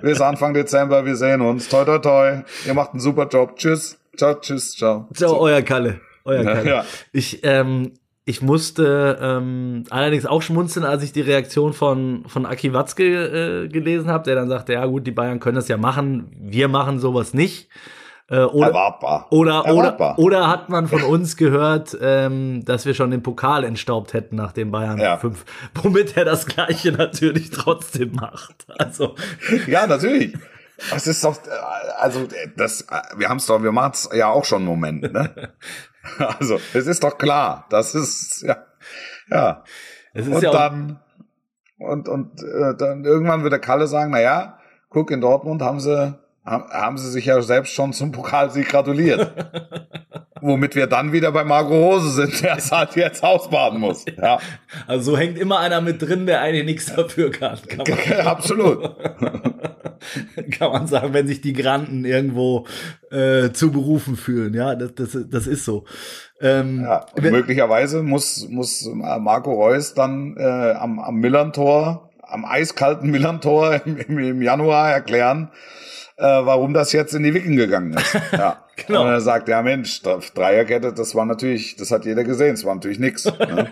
[0.00, 1.68] bis Anfang Dezember, wir sehen uns.
[1.68, 2.42] Toi, toi, toi.
[2.66, 3.56] Ihr macht einen super Job.
[3.56, 3.98] Tschüss.
[4.16, 5.06] Ciao, tschüss, ciao.
[5.14, 6.00] So, euer Kalle.
[6.24, 6.70] Euer Ja, Kalle.
[6.70, 6.84] ja.
[7.12, 7.92] Ich, ähm,
[8.26, 13.68] ich musste ähm, allerdings auch schmunzeln, als ich die Reaktion von, von Aki Watzke äh,
[13.68, 16.98] gelesen habe, der dann sagte, ja gut, die Bayern können das ja machen, wir machen
[17.00, 17.68] sowas nicht.
[18.30, 19.26] Äh, oder, Erwartbar.
[19.30, 20.18] oder, oder, Erwartbar.
[20.18, 24.52] oder hat man von uns gehört, ähm, dass wir schon den Pokal entstaubt hätten nach
[24.52, 25.18] dem Bayern Ja.
[25.18, 25.44] 5,
[25.82, 28.64] womit er das Gleiche natürlich trotzdem macht.
[28.78, 29.14] Also,
[29.66, 30.34] Ja, natürlich.
[30.90, 31.50] Das ist doch, äh,
[31.98, 35.12] also das, äh, wir haben es doch, wir machen es ja auch schon einen Moment,
[35.12, 35.52] ne?
[36.18, 38.64] Also, es ist doch klar, das ist, ja,
[39.30, 39.64] ja.
[40.12, 41.00] es ist und ja dann
[41.78, 44.58] und und äh, dann irgendwann wird der Kalle sagen, na ja,
[44.90, 49.32] guck in Dortmund haben sie haben, haben sie sich ja selbst schon zum Pokalsieg gratuliert.
[50.40, 54.04] Womit wir dann wieder bei Marco Rose sind, der es halt jetzt ausbaden muss.
[54.16, 54.38] Ja,
[54.86, 57.58] also so hängt immer einer mit drin, der eigentlich nichts dafür kann.
[57.66, 58.96] kann absolut.
[60.58, 62.66] kann man sagen, wenn sich die Granden irgendwo
[63.10, 64.54] äh, zu berufen fühlen.
[64.54, 65.84] Ja, das, das, das ist so.
[66.40, 72.44] Ähm, Ja, und wenn- möglicherweise muss, muss Marco Reus dann äh, am, am Millantor, am
[72.44, 75.50] eiskalten Millantor im, im, Januar erklären,
[76.16, 78.18] äh, warum das jetzt in die Wicken gegangen ist.
[78.32, 78.60] Ja.
[78.86, 79.02] Genau.
[79.02, 82.64] Und er sagt, ja Mensch, Dre- Dreierkette, das war natürlich, das hat jeder gesehen, es
[82.64, 83.24] war natürlich nix.
[83.24, 83.70] Ne?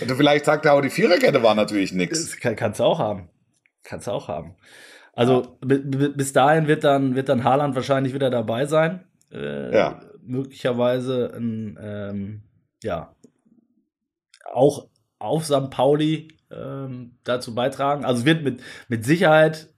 [0.00, 2.20] Und vielleicht sagt er auch, die Viererkette war natürlich nix.
[2.24, 3.28] das kann, kannst du auch haben.
[3.84, 4.56] Kannst du auch haben.
[5.12, 9.04] Also bi- bi- bis dahin wird dann, wird dann Haaland wahrscheinlich wieder dabei sein.
[9.30, 10.00] Äh, Ja.
[10.26, 12.42] Möglicherweise ein, ähm,
[12.82, 13.14] ja,
[14.52, 15.70] auch auf St.
[15.70, 18.04] Pauli ähm, dazu beitragen.
[18.04, 19.68] Also es wird mit, mit Sicherheit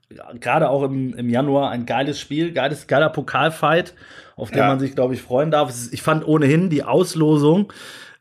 [0.40, 3.94] gerade auch im, im Januar ein geiles Spiel, geiles, geiler Pokalfight,
[4.36, 4.68] auf den Ja.
[4.68, 5.72] man sich, glaube ich, freuen darf.
[5.90, 7.72] Ich fand ohnehin die Auslosung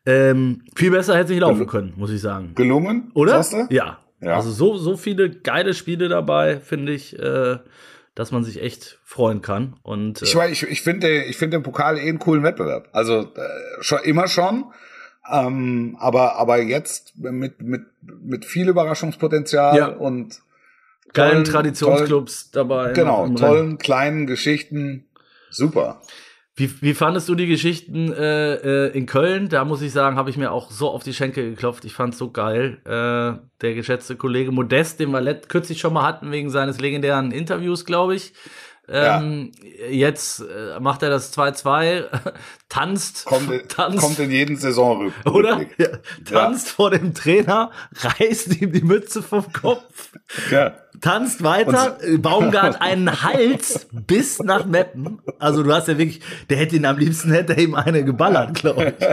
[0.07, 2.53] ähm, viel besser hätte sich laufen können, muss ich sagen.
[2.55, 3.11] Gelungen?
[3.15, 3.43] Oder?
[3.69, 3.99] Ja.
[4.25, 4.35] Ja.
[4.35, 7.57] Also so, so viele geile Spiele dabei, finde ich, äh,
[8.15, 9.75] dass man sich echt freuen kann.
[9.83, 12.89] Und äh, Ich, weiß, ich, ich finde ich finde den Pokal eh einen coolen Wettbewerb.
[12.91, 13.27] Also äh,
[13.81, 14.65] schon immer schon.
[15.31, 19.87] Ähm, aber, aber jetzt mit, mit, mit viel Überraschungspotenzial Ja.
[19.87, 20.41] und
[21.13, 22.93] geilen tollen- Traditionsclubs dabei.
[22.93, 25.05] genau, tollen kleinen Geschichten.
[25.49, 26.01] Super.
[26.57, 28.53] Wie, wie fandest du die Geschichten äh,
[28.85, 29.49] äh, in Köln?
[29.49, 31.83] Da muss ich sagen, habe ich mir auch so auf die Schenkel geklopft.
[31.83, 32.77] Ich fand's so geil.
[32.85, 37.83] Äh, der geschätzte Kollege Modest, den wir kürzlich schon mal hatten, wegen seines legendären Interviews,
[37.83, 38.31] glaube ich.
[38.87, 39.51] Ähm,
[39.89, 42.05] Jetzt äh, macht er das 2-2,
[42.69, 45.61] tanzt, Kommt, in- tanzt kommt in jeden Saison oder?
[45.77, 45.87] Ja,
[46.23, 50.11] tanzt vor dem Trainer, reißt ihm die Mütze vom Kopf,
[50.51, 50.73] Ja.
[51.01, 55.19] tanzt weiter, äh, Baumgart einen Hals bis nach Meppen.
[55.39, 58.53] Also du hast ja wirklich, der hätte ihn am liebsten, hätte er ihm eine geballert,
[58.55, 59.05] glaube ich.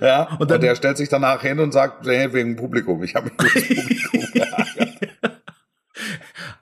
[0.00, 3.02] Ja, und, dann- der stellt sich danach hin und sagt, hey, wegen Publikum.
[3.04, 4.42] Ich habe mich Publikum.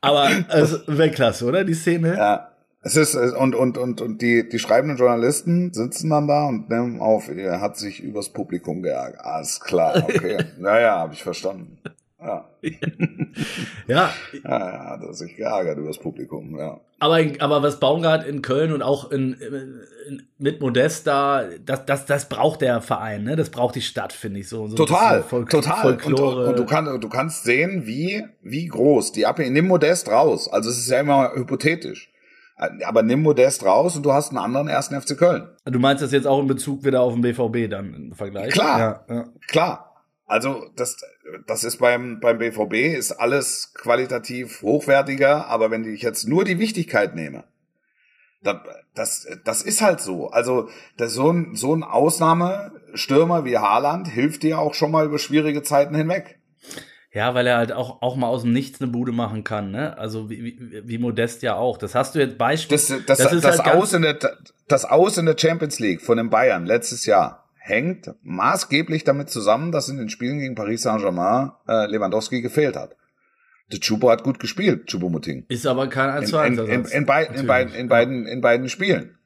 [0.01, 1.65] Aber also, Weltklasse, oder?
[1.65, 2.17] Die Szene.
[2.17, 2.47] Ja.
[2.83, 7.01] Es ist, und, und, und, und die, die schreibenden Journalisten sitzen dann da und nehmen
[7.01, 9.21] auf, er hat sich übers Publikum geärgert.
[9.21, 10.39] Alles klar, okay.
[10.59, 11.79] Naja, habe ich verstanden.
[12.23, 12.49] Ja.
[12.63, 12.71] Ja,
[13.87, 14.11] Ja,
[14.45, 16.81] ja, hat er sich geärgert übers Publikum, ja.
[16.99, 22.07] aber, aber was Baumgart in Köln und auch in, in, mit Modest da, das, das,
[22.07, 23.37] das braucht der Verein, ne?
[23.37, 24.67] Das braucht die Stadt, finde ich so.
[24.69, 25.95] so Total, Folk- total.
[25.95, 30.49] Und, und du, kann, du kannst sehen, wie, wie groß die Abhängigkeit, nimm Modest raus.
[30.53, 32.13] Also es ist ja immer hypothetisch.
[32.85, 35.49] Aber nimm Modest raus und du hast einen anderen ersten FC Köln.
[35.65, 38.53] Du meinst das jetzt auch in Bezug wieder auf den BVB dann im Vergleich?
[38.53, 39.05] Klar.
[39.09, 39.25] Ja, ja.
[39.49, 39.87] Klar.
[40.27, 40.97] Also das,
[41.47, 46.59] das ist beim, beim BVB ist alles qualitativ hochwertiger, aber wenn ich jetzt nur die
[46.59, 47.45] Wichtigkeit nehme,
[48.43, 48.57] das,
[48.95, 50.31] das, das ist halt so.
[50.31, 55.19] Also das, so ein, so ein Ausnahmestürmer wie Haaland hilft dir auch schon mal über
[55.19, 56.39] schwierige Zeiten hinweg.
[57.13, 59.99] Ja, weil er halt auch, auch mal aus dem Nichts eine Bude machen kann, ne?
[59.99, 61.77] Also wie, wie, wie Modest ja auch.
[61.77, 62.77] Das hast du jetzt Beispiel.
[62.77, 64.17] Das, das, das, das, halt Aus in der,
[64.69, 69.71] das Aus in der Champions League von den Bayern letztes Jahr hängt maßgeblich damit zusammen,
[69.71, 72.97] dass in den Spielen gegen Paris Saint-Germain äh, Lewandowski gefehlt hat.
[73.71, 75.45] Der Chupo hat gut gespielt, Chupo-Moting.
[75.49, 78.41] Ist aber kein 1 In, zu 1 in, in, in, in, beiden, in, beiden, in
[78.41, 79.19] beiden Spielen.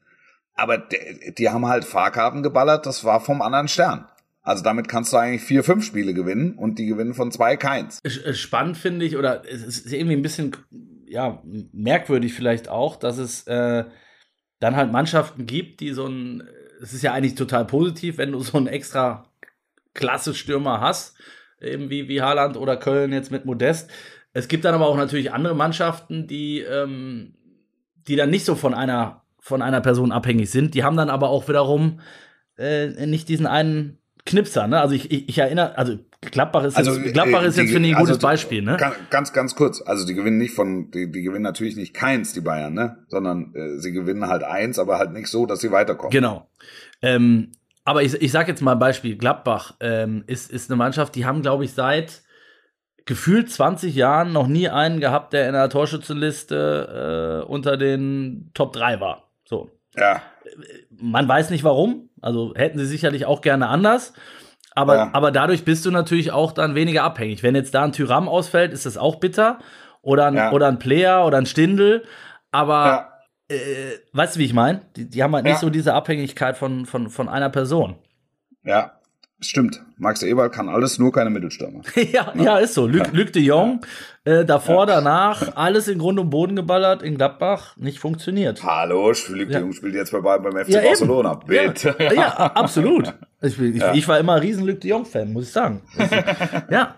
[0.53, 4.07] Aber die, die haben halt Fahrkarten geballert, das war vom anderen Stern.
[4.41, 8.01] Also damit kannst du eigentlich vier, fünf Spiele gewinnen und die gewinnen von zwei keins.
[8.33, 10.55] Spannend finde ich, oder es ist irgendwie ein bisschen
[11.07, 13.85] ja, merkwürdig vielleicht auch, dass es äh,
[14.59, 16.43] dann halt Mannschaften gibt, die so ein,
[16.81, 19.25] es ist ja eigentlich total positiv, wenn du so einen extra
[19.93, 21.15] klasse Stürmer hast,
[21.61, 23.89] eben wie, wie Haaland oder Köln jetzt mit Modest.
[24.33, 27.35] Es gibt dann aber auch natürlich andere Mannschaften, die, ähm,
[28.07, 30.73] die dann nicht so von einer, von einer Person abhängig sind.
[30.73, 32.01] Die haben dann aber auch wiederum
[32.57, 34.81] äh, nicht diesen einen Knipser, ne?
[34.81, 35.97] Also ich, ich, ich erinnere, also
[36.31, 38.77] Gladbach ist jetzt, Gladbach äh, ist jetzt die- finde ich ein also gutes Beispiel, ne?
[38.77, 39.81] Ganz, ganz, ganz kurz.
[39.81, 43.05] Also die gewinnen nicht von, die, die gewinnen natürlich nicht keins, die Bayern, ne?
[43.07, 46.11] Sondern äh, sie gewinnen halt eins, aber halt nicht so, dass sie weiterkommen.
[46.11, 46.49] Genau.
[47.01, 47.51] Ähm,
[47.83, 49.15] aber ich, ich sage jetzt mal ein Beispiel.
[49.17, 52.23] Gladbach ähm, ist, ist eine Mannschaft, die haben, glaube ich, seit
[53.05, 58.73] gefühlt 20 Jahren noch nie einen gehabt, der in der Torschützenliste äh, unter den Top
[58.73, 59.29] 3 war.
[59.45, 59.69] So.
[59.95, 60.21] Ja,
[60.99, 62.09] Man weiß nicht warum.
[62.21, 64.13] Also hätten sie sicherlich auch gerne anders.
[64.75, 65.09] Aber, Ja.
[65.13, 67.41] aber dadurch bist du natürlich auch dann weniger abhängig.
[67.43, 69.59] Wenn jetzt da ein Tyram ausfällt, ist das auch bitter.
[70.01, 70.51] Oder ein, Ja.
[70.51, 72.03] oder ein Player oder ein Stindel.
[72.51, 73.09] Aber
[73.49, 73.55] ja.
[73.55, 74.81] äh, weißt du, wie ich meine?
[74.95, 77.95] Die, die haben halt nicht so diese Abhängigkeit von, von, von einer Person.
[78.63, 78.91] Ja,
[79.39, 79.81] stimmt.
[79.97, 81.81] Max Eberl kann alles, nur keine Mittelstürmer.
[82.11, 82.85] ja, ja, ist so.
[82.87, 83.81] Luc, Luc de Jong,
[84.25, 88.63] äh, davor, danach, alles in Grund und Boden geballert, in Gladbach nicht funktioniert.
[88.63, 89.59] Hallo, Philipp Ja.
[89.59, 90.83] Jung spielt jetzt bei, beim FC.
[90.83, 91.35] Barcelona.
[91.35, 91.95] Bitte.
[92.13, 93.13] Ja, absolut.
[93.41, 93.93] Ich, ich, Ja.
[93.93, 95.81] ich war immer ein riesen Luc de Jong-Fan, muss ich sagen.
[96.69, 96.95] Ja.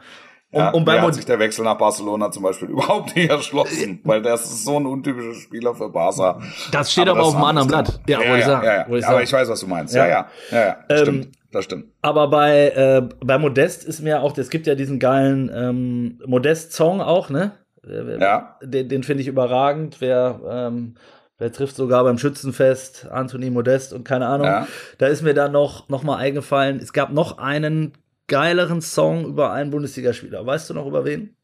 [0.50, 4.00] Und, Ja, und bei hat sich der Wechsel nach Barcelona zum Beispiel überhaupt nicht erschlossen,
[4.06, 6.40] weil das ist so ein untypischer Spieler für Barca.
[6.72, 8.00] Das steht aber das auf einem anderen Blatt.
[8.08, 8.66] Ja, ja, wollte ich ja, sagen.
[8.66, 8.96] ja, ja.
[8.98, 9.94] Ich Aber ich weiß, was du meinst.
[9.94, 10.08] Ja.
[10.08, 10.10] Ja,
[10.52, 10.78] ja, ja, ja.
[10.88, 11.30] Das Ähm, stimmt.
[11.52, 11.86] Das stimmt.
[12.02, 17.02] Aber bei, äh, bei Modest ist mir auch, es gibt ja diesen geilen ähm, Modest-Song
[17.02, 17.52] auch, ne?
[17.86, 18.58] Äh, Ja.
[18.64, 19.98] Den, den finde ich überragend.
[20.00, 20.96] Wer, ähm,
[21.38, 24.48] wer trifft sogar beim Schützenfest Anthony Modest und keine Ahnung.
[24.48, 24.68] Ja.
[24.98, 27.94] Da ist mir dann noch, noch mal eingefallen, es gab noch einen
[28.28, 30.46] geileren Song über einen Bundesligaspieler.
[30.46, 31.36] Weißt du noch über wen?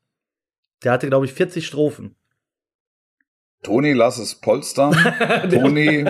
[0.83, 2.15] Der hatte, glaube ich, 40 Strophen.
[3.63, 4.91] Toni, lass es polstern.
[5.49, 6.05] Toni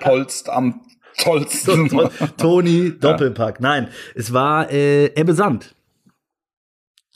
[0.00, 0.80] polst am
[1.18, 1.88] tollsten.
[1.90, 2.08] To-
[2.38, 3.60] Toni Doppelpack.
[3.60, 5.74] Nein, es war äh, Ebbe Sand.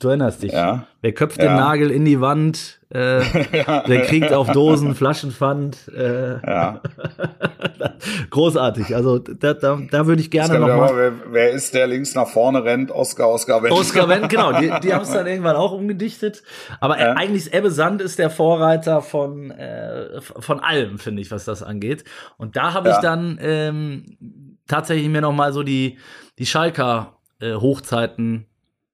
[0.01, 0.53] Du erinnerst dich.
[0.53, 0.85] Ja.
[1.01, 1.49] Wer köpft Ja.
[1.49, 2.79] den Nagel in die Wand?
[2.89, 3.19] Äh,
[3.85, 5.89] wer kriegt auf Dosen Flaschenpfand?
[5.95, 6.81] Äh, Ja.
[8.29, 8.95] großartig.
[8.95, 10.93] Also da, da, da würde ich gerne gab noch ja mal.
[10.93, 12.91] mal, wer, wer ist der links nach vorne rennt?
[12.91, 13.73] Oscar, Oscar Wendt.
[13.73, 16.43] Oscar Wendt, genau, die, die haben es dann irgendwann auch umgedichtet.
[16.79, 17.13] Aber Ja.
[17.13, 21.61] eigentlich ist Ebbe Sand ist der Vorreiter von, äh, von allem, finde ich, was das
[21.63, 22.03] angeht.
[22.37, 23.01] Und da habe ich Ja.
[23.01, 25.97] dann ähm, tatsächlich mir noch mal so die,
[26.37, 28.45] die Schalker äh, Hochzeiten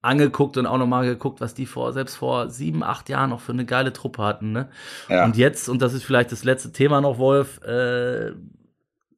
[0.06, 3.52] angeguckt und auch nochmal geguckt, was die vor, selbst vor sieben, acht Jahren noch für
[3.52, 4.52] eine geile Truppe hatten.
[4.52, 4.70] Ne?
[5.10, 5.26] Ja.
[5.26, 8.32] Und jetzt, und das ist vielleicht das letzte Thema noch, Wolf, äh,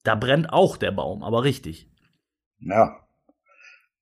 [0.03, 1.89] da brennt auch der Baum, aber richtig.
[2.59, 3.06] Ja.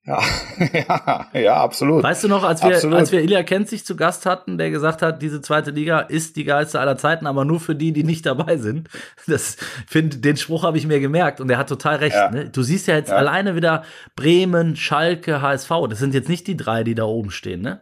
[0.06, 0.22] Ja,
[0.74, 2.04] ja, ja, absolut.
[2.04, 2.98] Weißt du noch, als wir, Absolut.
[2.98, 6.44] als wir Ilya Kenzig zu Gast hatten, der gesagt hat, diese zweite Liga ist die
[6.44, 8.88] geilste aller Zeiten, aber nur für die, die nicht dabei sind.
[9.26, 12.16] Das find, den Spruch habe ich mir gemerkt und er hat total recht.
[12.16, 12.30] Ja.
[12.30, 12.50] Ne?
[12.52, 13.16] Du siehst ja jetzt Ja.
[13.16, 13.84] alleine wieder
[14.16, 15.72] Bremen, Schalke, HSV.
[15.90, 17.82] Das sind jetzt nicht die drei, die da oben stehen, ne?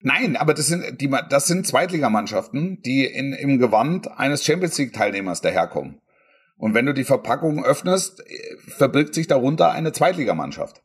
[0.00, 4.92] Nein, aber das sind die, das sind Zweitligamannschaften, die in, im Gewand eines Champions League
[4.92, 6.00] Teilnehmers daherkommen.
[6.58, 8.22] Und wenn du die Verpackung öffnest,
[8.76, 10.82] verbirgt sich darunter eine Zweitligamannschaft.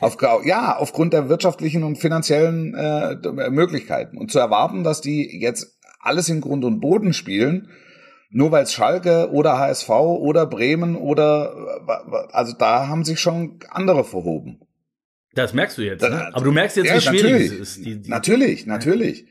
[0.00, 4.18] Auf, ja, aufgrund der wirtschaftlichen und finanziellen äh, Möglichkeiten.
[4.18, 7.68] Und zu erwarten, dass die jetzt alles in Grund und Boden spielen,
[8.30, 11.54] nur weil es Schalke oder HSV oder Bremen oder
[11.86, 14.60] äh, also da haben sich schon andere verhoben.
[15.34, 16.30] Das merkst du jetzt, ne?
[16.34, 17.52] Aber du merkst jetzt, Ja, wie schwierig natürlich.
[17.52, 17.84] es ist.
[17.86, 19.26] Die, die, Natürlich, natürlich.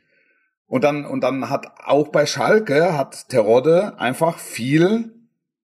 [0.68, 5.14] Und dann, und dann hat auch bei Schalke hat Terodde einfach viel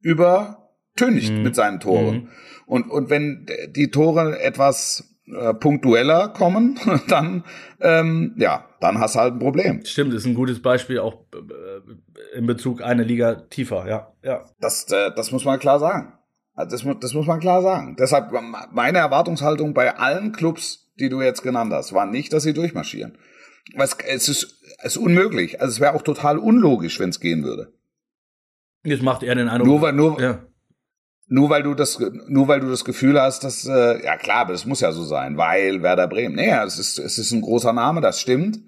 [0.02, 1.44] übertönigt Mhm.
[1.44, 2.16] mit seinen Toren.
[2.16, 2.28] Mhm.
[2.68, 7.44] Und, und wenn die Tore etwas äh, punktueller kommen, dann,
[7.80, 9.84] ähm, ja, dann hast du halt ein Problem.
[9.86, 14.14] Stimmt, ist ein gutes Beispiel auch äh, in Bezug eine Liga tiefer, ja.
[14.22, 14.46] ja.
[14.60, 16.14] Das, äh, das muss man klar sagen.
[16.54, 17.96] Also das, das muss man klar sagen.
[17.98, 18.32] Deshalb
[18.72, 23.18] meine Erwartungshaltung bei allen Clubs, die du jetzt genannt hast, war nicht, dass sie durchmarschieren.
[23.76, 25.62] Was, es ist, es ist unmöglich.
[25.62, 27.74] Also es wäre auch total unlogisch, wenn es gehen würde.
[28.84, 29.68] Jetzt macht er den Eindruck.
[29.68, 30.47] Nur weil, nur, ja.
[31.28, 34.54] Nur weil du das, nur weil du das Gefühl hast, dass, äh, ja klar, aber
[34.54, 36.36] das muss ja so sein, weil Werder Bremen.
[36.36, 38.60] Naja, es ist, es ist ein großer Name, das stimmt.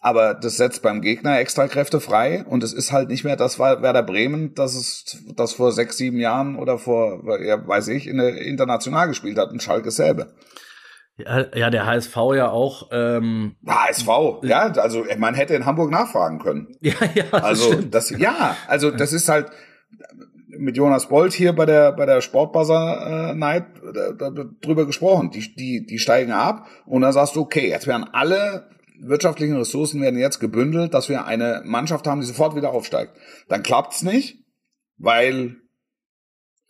[0.00, 3.58] Aber das setzt beim Gegner extra Kräfte frei und es ist halt nicht mehr das
[3.58, 8.06] war Werder Bremen, das es, das vor sechs, sieben Jahren oder vor, ja, weiß ich,
[8.06, 10.28] in der international gespielt hat und Schalke selber.
[11.16, 11.46] ja.
[11.56, 12.90] Ja, der HSV ja auch.
[12.92, 14.06] Ähm, HSV,
[14.42, 16.76] ja, also man hätte in Hamburg nachfragen können.
[16.82, 17.94] ja, ja, das Also stimmt.
[17.94, 19.50] das, ja, also das ist halt
[20.58, 23.64] mit Jonas Bolt hier bei der bei der Sportbuzzer äh, Night
[24.18, 25.30] da, da, drüber gesprochen.
[25.30, 28.68] Die die die steigen ab und dann sagst du okay, jetzt werden alle
[29.00, 33.12] wirtschaftlichen Ressourcen werden jetzt gebündelt, dass wir eine Mannschaft haben, die sofort wieder aufsteigt.
[33.48, 34.38] Dann klappt's nicht,
[34.96, 35.56] weil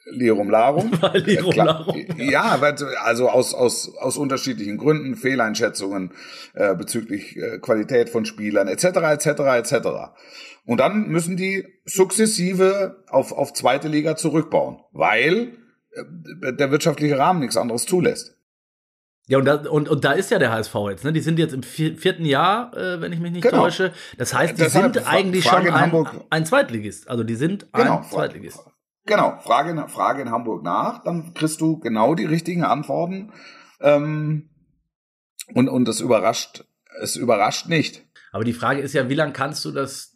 [0.09, 0.91] Lirum Larum.
[1.01, 2.61] Weil Lirum Klar- Larum, Ja,
[3.03, 6.13] also aus, aus, aus unterschiedlichen Gründen, Fehleinschätzungen
[6.55, 8.85] äh, bezüglich äh, Qualität von Spielern etc.
[8.85, 9.27] etc.
[9.27, 9.89] etc.
[10.67, 15.53] Und dann müssen die sukzessive auf, auf zweite Liga zurückbauen, weil
[15.93, 18.37] äh, der wirtschaftliche Rahmen nichts anderes zulässt.
[19.29, 21.13] Ja, und da, und, und da ist ja der HSV jetzt, ne?
[21.13, 23.63] Die sind jetzt im vier, vierten Jahr, äh, wenn ich mich nicht Genau.
[23.65, 23.93] täusche.
[24.19, 26.25] Das heißt, die Deshalb sind eigentlich Frage schon in ein, Hamburg.
[26.31, 27.09] ein Zweitligist.
[27.09, 28.65] Also die sind Genau, ein Zweitligist.
[29.05, 33.33] Genau, Frage, in- Frage in Hamburg nach, dann kriegst du genau die richtigen Antworten.
[33.81, 34.51] Ähm,
[35.55, 36.65] und, und das überrascht,
[37.01, 38.05] es überrascht nicht.
[38.33, 40.16] Aber die Frage ist ja, wie lange kannst du das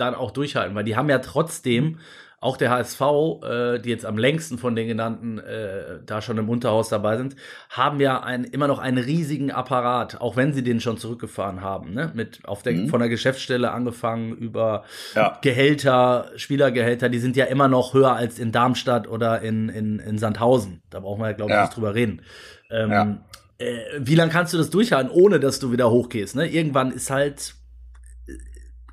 [0.00, 0.74] dann auch durchhalten?
[0.74, 1.98] Weil die haben ja trotzdem,
[2.42, 3.00] auch der HSV,
[3.42, 7.36] äh, die jetzt am längsten von den genannten äh, da schon im Unterhaus dabei sind,
[7.68, 11.92] haben ja ein, immer noch einen riesigen Apparat, auch wenn sie den schon zurückgefahren haben.
[11.92, 12.10] Ne?
[12.14, 12.88] Mit auf der, Mhm.
[12.88, 14.84] von der Geschäftsstelle angefangen über
[15.14, 15.38] Ja.
[15.42, 20.16] Gehälter, Spielergehälter, die sind ja immer noch höher als in Darmstadt oder in, in, in
[20.16, 20.80] Sandhausen.
[20.88, 21.62] Da brauchen wir ja, glaube ich, Ja.
[21.64, 22.22] nicht drüber reden.
[22.70, 23.18] Ähm, Ja.
[23.58, 26.36] äh, wie lange kannst du das durchhalten, ohne dass du wieder hochgehst?
[26.36, 26.48] Ne?
[26.48, 27.54] Irgendwann ist halt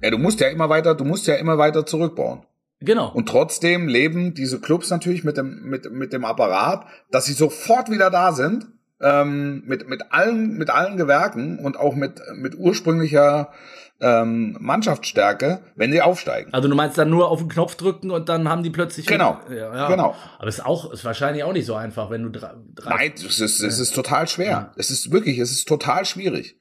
[0.01, 2.43] Ja, du musst ja immer weiter, du musst ja immer weiter zurückbauen.
[2.79, 3.11] Genau.
[3.11, 7.89] Und trotzdem leben diese Clubs natürlich mit dem, mit, mit dem Apparat, dass sie sofort
[7.89, 8.67] wieder da sind,
[9.01, 13.51] ähm, mit, mit allen, mit allen Gewerken und auch mit, mit ursprünglicher
[13.99, 16.53] ähm, Mannschaftsstärke, wenn sie aufsteigen.
[16.53, 19.39] also du meinst dann nur auf den Knopf drücken und dann haben die plötzlich Genau.
[19.49, 19.87] Ja, ja.
[19.87, 20.15] Genau.
[20.37, 23.13] Aber es ist auch ist wahrscheinlich auch nicht so einfach, wenn du drei, drei Nein,
[23.15, 24.71] es ist, es ist total schwer.
[24.75, 26.59] Es ist wirklich, es ist total schwierig.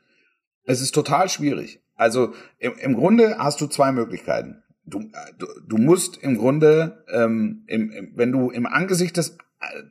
[0.64, 1.82] Es ist total schwierig.
[1.96, 4.62] Also im, im Grunde hast du zwei Möglichkeiten.
[4.84, 9.36] Du, du, du musst im Grunde, ähm, im, im, wenn du im Angesicht des,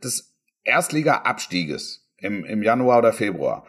[0.01, 0.33] des
[0.63, 3.65] Erstliga-Abstieges im, im Januar oder Februar,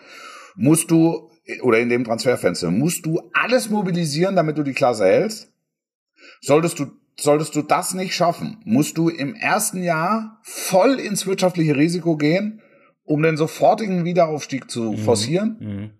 [0.55, 1.31] musst du,
[1.63, 5.53] oder in dem Transferfenster, musst du alles mobilisieren, damit du die Klasse hältst.
[6.41, 6.87] Solltest du
[7.19, 12.61] Solltest du das nicht schaffen, musst du im ersten Jahr voll ins wirtschaftliche Risiko gehen,
[13.05, 15.57] um den sofortigen Wiederaufstieg zu forcieren.
[15.59, 15.91] Mhm.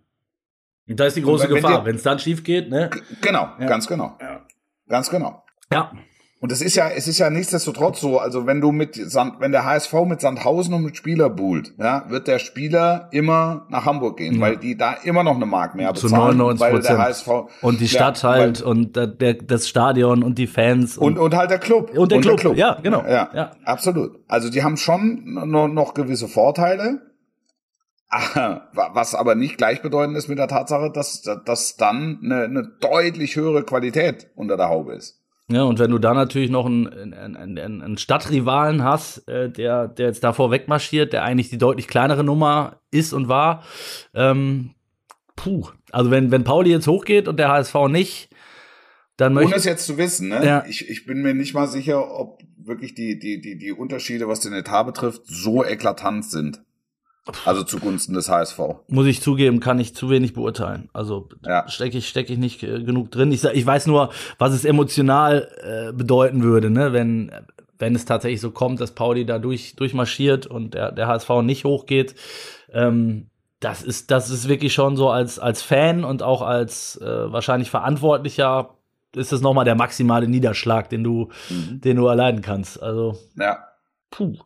[0.89, 2.89] Und da ist die große Und wenn- Gefahr, wenn es dann schief geht, ne?
[3.21, 3.65] Genau, Ja.
[3.67, 4.17] ganz genau.
[4.21, 4.41] Ja.
[4.87, 5.43] Ganz genau.
[5.71, 5.91] Ja.
[6.39, 9.51] Und es ist ja, es ist ja nichtsdestotrotz so, also wenn du mit Sand, wenn
[9.51, 14.17] der HSV mit Sandhausen und mit Spieler buhlt, ja, wird der Spieler immer nach Hamburg
[14.17, 14.41] gehen, Ja.
[14.41, 16.97] weil die da immer noch eine Mark mehr Zu bezahlen, 99 weil der.
[16.99, 17.27] HSV
[17.63, 21.35] Und die Ja, Stadt halt und der, der, das Stadion und die Fans und, und
[21.35, 21.89] halt der Club.
[21.97, 23.03] Und der Club, ja, genau.
[23.03, 23.51] Ja, Ja.
[23.65, 24.19] absolut.
[24.27, 27.01] Also die haben schon noch, noch gewisse Vorteile,
[28.09, 33.63] Was aber nicht gleichbedeutend ist mit der Tatsache, dass, dass dann eine, eine deutlich höhere
[33.63, 35.21] Qualität unter der Haube ist.
[35.49, 40.07] Ja, und wenn du da natürlich noch einen, einen, einen Stadtrivalen hast, äh, der, der
[40.07, 43.63] jetzt davor wegmarschiert, der eigentlich die deutlich kleinere Nummer ist und war,
[44.13, 44.71] ähm,
[45.37, 45.69] puh.
[45.91, 48.29] Also wenn, wenn Pauli jetzt hochgeht und der HSV nicht,
[49.15, 50.45] dann möchte Ohne es jetzt zu wissen, ne?
[50.45, 50.65] Ja.
[50.67, 54.41] Ich, ich bin mir nicht mal sicher, ob wirklich die, die, die, die Unterschiede, was
[54.41, 56.61] den Etat betrifft, so eklatant sind.
[57.45, 58.59] Also zugunsten des HSV.
[58.87, 60.89] Muss ich zugeben, kann ich zu wenig beurteilen.
[60.93, 61.67] Also ja.
[61.67, 63.31] stecke ich, steck ich nicht äh, genug drin.
[63.31, 66.93] Ich, ich weiß nur, was es emotional äh, bedeuten würde, ne?
[66.93, 67.31] wenn,
[67.77, 71.65] wenn es tatsächlich so kommt, dass Pauli da durch, durchmarschiert und der, der HSV nicht
[71.65, 72.15] hochgeht.
[72.71, 77.31] Ähm, das ist, das ist wirklich schon so als, als Fan und auch als äh,
[77.31, 78.75] wahrscheinlich Verantwortlicher
[79.15, 81.81] ist das nochmal der maximale Niederschlag, den du, mhm.
[81.81, 82.81] den du erleiden kannst.
[82.81, 83.57] Also, ja.
[84.11, 84.37] Puh.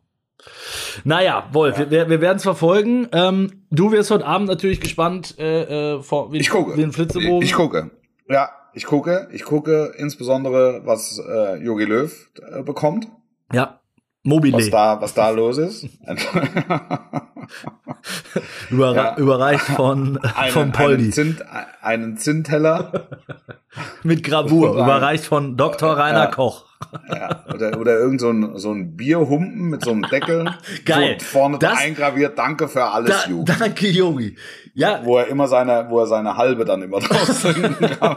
[1.04, 1.90] Naja, Wolf, ja.
[1.90, 3.08] wir, wir werden es verfolgen.
[3.12, 6.76] Ähm, du wirst heute Abend natürlich gespannt, äh, äh, vor, wie, ich gucke.
[6.76, 7.42] den Flitzebogen.
[7.42, 7.90] Ich, ich gucke.
[8.28, 9.28] Ja, ich gucke.
[9.32, 13.08] Ich gucke insbesondere, was äh, Jogi Löw äh, bekommt.
[13.52, 13.80] Ja.
[14.22, 14.56] Mobile.
[14.56, 15.88] Was da, was da los ist.
[18.70, 19.16] Überra ja.
[19.16, 21.04] Überreicht von, einen, von Poldi.
[21.04, 21.44] Einen, Zint,
[21.80, 23.08] einen Zinnteller.
[24.02, 24.74] Mit Gravur.
[24.74, 25.96] Überreicht von Dr.
[25.96, 26.26] Rainer ja.
[26.26, 26.66] Koch.
[27.08, 30.50] Ja, oder, oder irgend so ein, so ein Bierhumpen mit so einem Deckel.
[30.84, 31.16] Geil.
[31.18, 33.44] So vorne das, eingraviert, danke für alles, da, Ju.
[33.44, 34.36] Danke, Yogi.
[34.74, 35.00] Ja.
[35.04, 38.16] Wo er immer seine, wo er seine halbe dann immer draus trinken kann.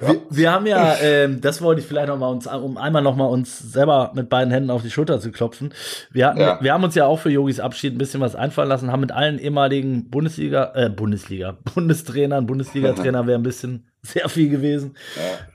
[0.00, 3.16] wir, wir haben ja, ähm, das wollte ich vielleicht noch mal uns, um einmal noch
[3.16, 5.72] mal uns selber mit beiden Händen auf die Schulter zu klopfen.
[6.10, 6.58] Wir, hatten, ja.
[6.60, 9.12] wir haben uns ja auch für Yogis Abschied ein bisschen was einfallen lassen, haben mit
[9.12, 14.96] allen ehemaligen Bundesliga, äh, Bundesliga, Bundestrainern, Bundesliga-Trainer wäre ein bisschen sehr viel gewesen,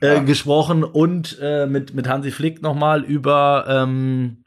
[0.00, 0.22] äh, ja.
[0.22, 4.44] gesprochen und äh, mit, mit Hansi Flick nochmal über, ähm,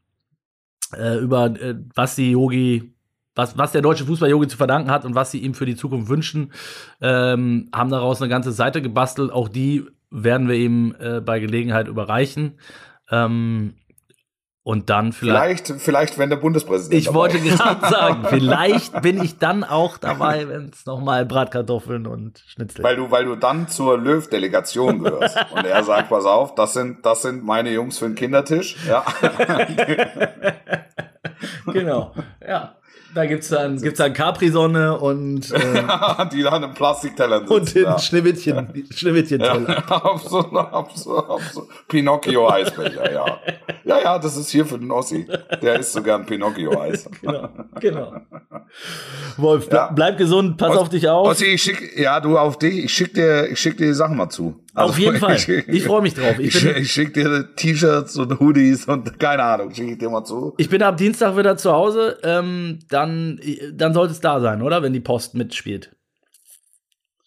[0.98, 2.94] äh, über äh, was die Yogi,
[3.36, 5.76] was, was der deutsche Fußball Yogi zu verdanken hat und was sie ihm für die
[5.76, 6.54] Zukunft wünschen,
[7.02, 9.32] ähm, haben daraus eine ganze Seite gebastelt.
[9.32, 12.60] Auch die werden wir ihm äh, bei Gelegenheit überreichen.
[13.10, 13.74] Ähm,
[14.64, 15.68] und dann vielleicht.
[15.68, 16.99] Vielleicht, vielleicht wenn der Bundespräsident.
[16.99, 22.41] Ich wollte gerade sagen, vielleicht bin ich dann auch dabei, wenn es nochmal Bratkartoffeln und
[22.47, 22.84] Schnitzel.
[22.84, 25.38] Weil du, weil du dann zur Löw-Delegation gehörst.
[25.53, 28.78] und er sagt, pass auf, das sind, das sind meine Jungs für den Kindertisch.
[28.88, 29.03] Ja.
[31.74, 32.14] genau.
[32.45, 32.76] Ja.
[33.14, 35.84] Da gibt's dann, gibt's dann Capri-Sonne und, äh,
[36.32, 37.54] die dann im Plastikteller sitzen.
[37.54, 38.00] Und den ja.
[38.00, 39.84] Schneewittchen, Schneewittchen-Teller.
[39.88, 43.26] Ja, so, auf so Pinocchio-Eisbecher, ja.
[43.84, 45.28] Ja, ja, das ist hier für den Ossi.
[45.62, 47.08] Der isst so gern Pinocchio-Eis.
[47.22, 48.14] genau, genau.
[49.38, 49.91] Wolf, ja.
[49.94, 51.28] bleib gesund, pass Os auf dich auf.
[51.28, 54.18] Ossi, ich schick, ja, du auf dich, ich schick dir, ich schick dir die Sachen
[54.18, 54.62] mal zu.
[54.74, 55.38] Also, auf jeden Fall.
[55.68, 56.40] Ich, freue mich drauf.
[56.40, 60.24] Ich, ich, ich schick dir T-Shirts und Hoodies und keine Ahnung, schicke ich dir mal
[60.24, 60.54] zu.
[60.58, 63.40] Ich bin ab Dienstag wieder zu Hause, ähm, dann,
[63.74, 64.82] dann sollte es da sein, oder?
[64.82, 65.96] Wenn die Post mitspielt.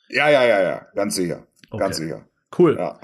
[0.08, 1.46] Ja, ja, ja, ja, ganz sicher.
[1.70, 1.82] Okay.
[1.82, 2.24] Ganz sicher.
[2.56, 2.76] Cool.
[2.78, 2.98] Ja.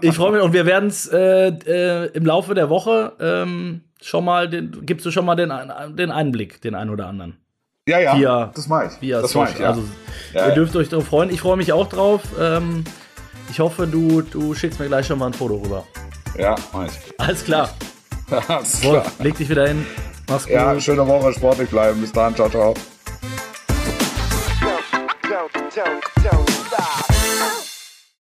[0.00, 4.24] Ich freue mich und wir werden es äh, äh, im Laufe der Woche ähm, schon
[4.24, 5.52] mal, den, gibst du schon mal den,
[5.96, 7.38] den Einblick, den einen oder anderen.
[7.86, 9.02] Ja, ja, via, das mache ich.
[9.02, 9.68] Via das mache ich, ja.
[9.68, 9.84] Also,
[10.32, 11.28] ja, ihr dürft euch darauf freuen.
[11.30, 12.22] Ich freue mich auch drauf.
[12.40, 12.84] Ähm,
[13.50, 15.84] ich hoffe, du, du schickst mir gleich schon mal ein Foto rüber.
[16.38, 16.54] Ja,
[16.86, 17.14] ich.
[17.18, 17.70] Alles klar.
[18.48, 18.94] Alles klar.
[18.94, 19.86] Wolf, leg dich wieder hin.
[20.28, 20.54] Mach's gut.
[20.54, 22.00] Ja, schöne Woche, sportlich bleiben.
[22.00, 22.74] Bis dann, ciao, ciao.